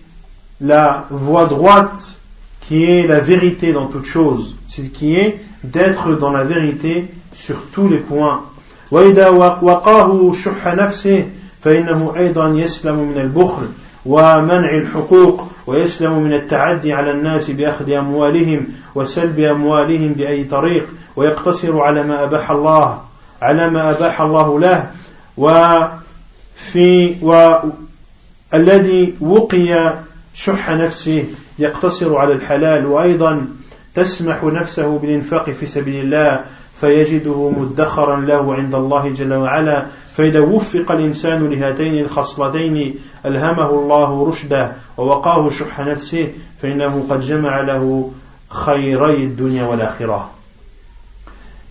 la 0.62 1.06
voie 1.12 1.46
droite 1.46 2.18
qui 2.62 2.84
est 2.86 3.06
la 3.06 3.20
vérité 3.20 3.74
dans 3.74 3.88
toute 3.88 4.06
chose, 4.06 4.56
c'est 4.68 4.92
qui 4.92 5.16
est 5.16 5.40
d'être 5.64 6.16
dans 6.16 6.32
la 6.32 6.46
vérité 6.46 7.06
sur 7.34 7.58
tous 7.74 7.88
les 7.90 8.00
points. 8.00 8.44
وإذا 8.92 9.30
وقاه 9.62 10.34
شح 10.34 10.68
نفسه 10.68 11.26
فإنه 11.62 12.14
أيضا 12.18 12.48
يسلم 12.50 12.96
من 12.96 13.18
البخل 13.18 13.68
ومنع 14.06 14.78
الحقوق 14.78 15.48
ويسلم 15.69 16.23
من 16.23 16.33
التعدي 16.33 16.93
على 16.93 17.11
الناس 17.11 17.51
بأخذ 17.51 17.91
أموالهم 17.93 18.67
وسلب 18.95 19.41
أموالهم 19.41 20.13
بأي 20.13 20.45
طريق 20.45 20.87
ويقتصر 21.17 21.81
على 21.81 22.03
ما 22.03 22.25
أباح 22.25 22.51
الله 22.51 23.03
على 23.43 23.71
ما 23.71 23.91
أباح 23.91 24.21
الله 24.21 24.61
له. 24.61 24.91
وفي 25.37 27.15
والذي 27.23 29.15
وقي 29.21 29.95
شح 30.35 30.71
نفسه 30.71 31.25
يقتصر 31.59 32.17
على 32.17 32.33
الحلال 32.33 32.87
وأيضا 32.87 33.47
تسمح 33.95 34.45
نفسه 34.45 34.99
بالإنفاق 34.99 35.51
في 35.51 35.67
سبيل 35.67 36.05
الله. 36.05 36.45
فيجده 36.81 37.51
مدخرا 37.51 38.21
له 38.21 38.55
عند 38.55 38.75
الله 38.75 39.09
جل 39.09 39.33
وعلا 39.35 39.87
فإذا 40.17 40.41
وفق 40.41 40.93
الإنسان 40.93 41.51
لهاتين 41.51 41.99
الخصلتين 42.05 42.95
ألهمه 43.27 43.71
الله 43.71 44.29
رشده 44.29 44.73
ووقاه 44.97 45.51
شح 45.51 45.81
نفسه 45.81 46.29
فإنه 46.63 47.07
قد 47.11 47.21
جمع 47.21 47.61
له 47.61 48.11
خيري 48.49 49.25
الدنيا 49.25 49.65
والآخرة 49.65 50.31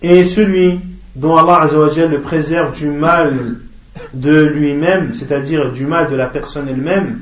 Et 0.02 0.24
celui 0.24 0.80
dont 1.16 1.36
Allah 1.36 1.62
Azzawajal 1.62 2.10
le 2.10 2.20
préserve 2.20 2.72
du 2.72 2.86
mal 2.86 3.56
de 4.14 4.44
lui-même, 4.44 5.12
c'est-à-dire 5.14 5.72
du 5.72 5.86
mal 5.86 6.08
de 6.08 6.14
la 6.14 6.26
personne 6.26 6.68
elle-même, 6.68 7.20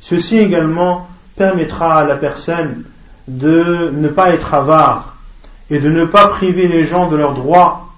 ceci 0.00 0.36
également 0.38 1.08
permettra 1.36 2.00
à 2.00 2.04
la 2.04 2.16
personne 2.16 2.84
de 3.26 3.90
ne 3.94 4.08
pas 4.08 4.30
être 4.30 4.52
avare 4.52 5.17
et 5.70 5.78
de 5.78 5.90
ne 5.90 6.04
pas 6.04 6.28
priver 6.28 6.68
les 6.68 6.84
gens 6.84 7.08
de 7.08 7.16
leurs 7.16 7.34
droits. 7.34 7.88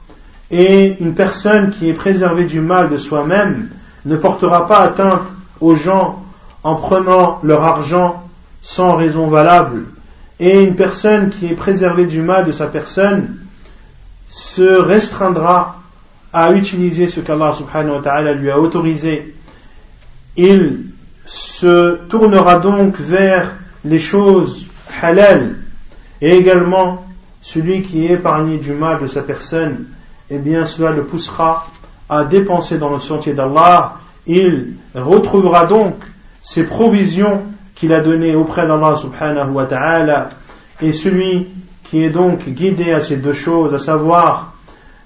Et 0.51 0.97
une 1.01 1.15
personne 1.15 1.71
qui 1.71 1.89
est 1.89 1.95
préservée 1.95 2.45
du 2.45 2.61
mal 2.61 2.91
de 2.91 2.97
soi-même 2.97 3.71
ne 4.05 4.17
portera 4.17 4.67
pas 4.67 4.81
atteinte 4.81 5.23
aux 5.61 5.77
gens 5.77 6.23
en 6.63 6.75
prenant 6.75 7.39
leur 7.43 7.63
argent 7.63 8.25
sans 8.61 8.97
raison 8.97 9.29
valable. 9.29 9.85
Et 10.41 10.63
une 10.63 10.75
personne 10.75 11.29
qui 11.29 11.47
est 11.47 11.55
préservée 11.55 12.07
du 12.07 12.23
mal 12.23 12.45
de 12.45 12.53
sa 12.53 12.67
personne 12.67 13.37
se 14.29 14.81
restreindra 14.81 15.81
à 16.33 16.53
utiliser 16.53 17.09
ce 17.09 17.21
qu'Allah 17.21 17.53
subhanahu 17.53 17.97
wa 17.97 18.03
ta'ala 18.03 18.33
lui 18.33 18.51
a 18.51 18.59
autorisé. 18.59 19.35
Il 20.37 20.87
se 21.27 21.97
tournera 22.09 22.57
donc 22.59 22.99
vers 22.99 23.57
les 23.85 23.99
choses 23.99 24.67
halal 25.03 25.57
et 26.21 26.37
également 26.37 27.05
celui 27.41 27.83
qui 27.83 28.07
est 28.07 28.13
épargné 28.13 28.59
du 28.59 28.73
mal 28.73 29.01
de 29.01 29.07
sa 29.07 29.23
personne, 29.23 29.87
eh 30.31 30.39
bien 30.39 30.65
cela 30.65 30.91
le 30.91 31.05
poussera 31.05 31.67
à 32.09 32.25
dépenser 32.25 32.79
dans 32.79 32.91
le 32.91 33.01
sentier 33.01 33.33
d'Allah. 33.33 33.95
Il 34.27 34.75
retrouvera 34.95 35.67
donc 35.67 35.97
ses 36.41 36.65
provisions 36.65 37.43
qu'il 37.75 37.93
a 37.95 38.01
données 38.01 38.35
auprès 38.35 38.67
d'Allah 38.67 38.97
subhanahu 38.97 39.51
wa 39.53 39.65
ta'ala. 39.65 40.31
Et 40.83 40.93
celui 40.93 41.49
qui 41.85 42.05
est 42.05 42.11
donc 42.11 42.49
guidé 42.49 42.93
à 42.93 43.01
ces 43.01 43.17
deux 43.17 43.33
choses, 43.33 43.75
à 43.75 43.79
savoir 43.79 44.55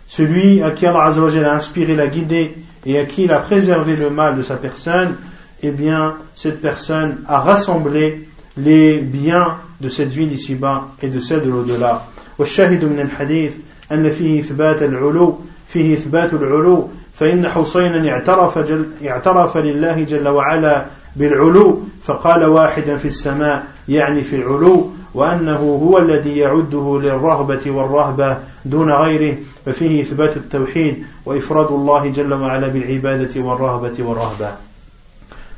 celui 0.07 0.62
à 0.62 0.70
qui 0.70 0.87
Allah 0.87 1.05
a 1.05 1.55
inspiré 1.55 1.97
la 1.97 2.09
guidée 2.09 2.55
et 2.85 2.99
à 2.99 3.05
qui 3.05 3.25
il 3.25 3.33
a 3.33 3.38
préservé 3.38 3.97
le 3.97 4.11
mal 4.11 4.37
de 4.37 4.42
sa 4.42 4.57
personne, 4.57 5.14
eh 5.62 5.70
bien, 5.70 6.16
cette 6.35 6.61
personne 6.61 7.23
a 7.27 7.40
rassemblé 7.40 8.29
les 8.57 8.99
biens 8.99 9.57
de 9.81 9.88
cette 9.88 10.11
vie 10.11 10.27
d'ici-bas 10.27 10.88
et 11.01 11.09
de 11.09 11.20
celle 11.20 11.42
de 11.44 11.51
l'au-delà. 11.51 12.05
والشاهد 12.38 12.85
من 12.85 13.01
الحديث 13.01 13.57
أن 13.92 14.11
فيه 14.11 14.40
إثبات 14.40 14.83
العلو 14.83 15.38
فيه 15.68 15.94
إثبات 15.94 16.33
العلو 16.33 16.88
فإن 17.14 17.49
حسينا 17.49 18.11
اعترف, 18.11 18.59
جل 18.59 18.87
اعترف 19.07 19.57
لله 19.57 20.03
جل 20.03 20.29
وعلا 20.29 20.85
بالعلو 21.16 21.83
فقال 22.03 22.44
واحدا 22.44 22.97
في 22.97 23.09
السماء 23.09 23.64
يعني 23.88 24.23
في 24.23 24.37
العلو 24.37 24.90
وأنه 25.14 25.81
هو 25.83 25.99
الذي 25.99 26.38
يعده 26.38 27.01
للرغبة 27.03 27.70
والرهبة 27.70 28.38
دون 28.64 28.92
غيره 28.92 29.37
ففيه 29.66 30.03
إثبات 30.03 30.37
التوحيد 30.37 31.07
وإفراد 31.27 31.70
الله 31.70 32.09
جل 32.09 32.35
وعلا 32.35 32.68
بالعبادة 32.68 33.40
والرهبة 33.40 33.94
والرهبة. 33.99 34.49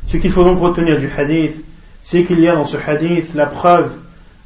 Ce 0.07 0.17
qu'il 0.19 0.31
faut 0.31 0.45
donc 0.45 0.61
retenir 0.61 0.99
du 0.99 1.09
hadith, 1.09 1.65
c'est 2.03 2.23
qu'il 2.23 2.39
y 2.41 2.49
a 2.49 2.55
dans 2.55 2.65
ce 2.65 2.77
hadith 2.77 3.35
la 3.35 3.47
preuve 3.47 3.91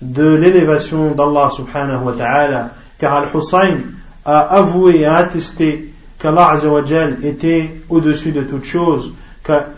de 0.01 0.35
l'élévation 0.35 1.13
d'Allah 1.13 1.51
subhanahu 1.51 2.05
wa 2.05 2.13
ta'ala, 2.13 2.71
car 2.99 3.15
Al-Hussein 3.15 3.79
a 4.25 4.41
avoué 4.41 5.01
et 5.01 5.05
a 5.05 5.17
attesté 5.17 5.93
qu'Allah 6.19 6.55
était 7.23 7.71
au-dessus 7.89 8.33
de 8.33 8.43
toute 8.43 8.65
chose, 8.65 9.13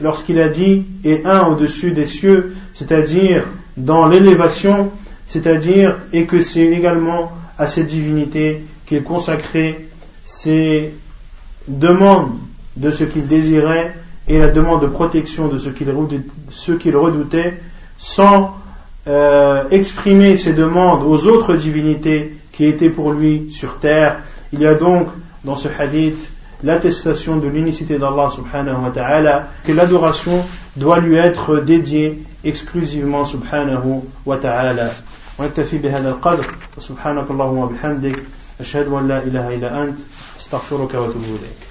lorsqu'il 0.00 0.40
a 0.40 0.48
dit 0.48 0.84
et 1.04 1.24
un 1.24 1.46
au-dessus 1.46 1.92
des 1.92 2.06
cieux, 2.06 2.54
c'est-à-dire 2.74 3.44
dans 3.76 4.06
l'élévation, 4.06 4.90
c'est-à-dire 5.26 5.98
et 6.12 6.26
que 6.26 6.40
c'est 6.42 6.66
également 6.66 7.32
à 7.58 7.66
cette 7.66 7.86
divinité 7.86 8.64
qu'il 8.86 9.02
consacrait 9.02 9.86
ses 10.24 10.92
demandes 11.68 12.32
de 12.76 12.90
ce 12.90 13.04
qu'il 13.04 13.26
désirait 13.26 13.94
et 14.28 14.38
la 14.38 14.48
demande 14.48 14.82
de 14.82 14.86
protection 14.86 15.48
de 15.48 15.58
ce 15.58 15.70
qu'il 15.70 16.96
redoutait, 16.96 17.54
sans 17.98 18.54
euh, 19.07 19.69
exprimer 19.69 20.37
ses 20.37 20.53
demandes 20.53 21.03
aux 21.03 21.27
autres 21.27 21.55
divinités 21.55 22.37
qui 22.51 22.65
étaient 22.65 22.89
pour 22.89 23.11
lui 23.11 23.51
sur 23.51 23.79
terre. 23.79 24.19
Il 24.51 24.59
y 24.59 24.67
a 24.67 24.73
donc 24.73 25.07
dans 25.43 25.55
ce 25.55 25.67
hadith 25.67 26.31
l'attestation 26.63 27.37
de 27.37 27.47
l'unicité 27.47 27.97
d'Allah 27.97 28.29
subhanahu 28.29 28.83
wa 28.83 28.89
ta'ala, 28.89 29.47
que 29.63 29.71
l'adoration 29.71 30.43
doit 30.75 30.99
lui 30.99 31.15
être 31.15 31.57
dédiée 31.57 32.23
exclusivement 32.43 33.25
subhanahu 33.25 34.01
wa 34.25 34.37
ta'ala. 34.37 34.89
ونكتفي 35.39 35.77
بهذا 35.77 36.09
القدر 36.09 36.45
وسبحانك 36.77 37.31
اللهم 37.31 37.57
وبحمدك 37.57 38.23
أشهد 38.59 38.87
أن 38.87 39.07
لا 39.07 39.23
إله 39.23 39.55
إلا 39.55 39.83
أنت 39.83 39.99
استغفرك 40.39 40.93
وأتوب 40.93 41.23
إليك 41.23 41.70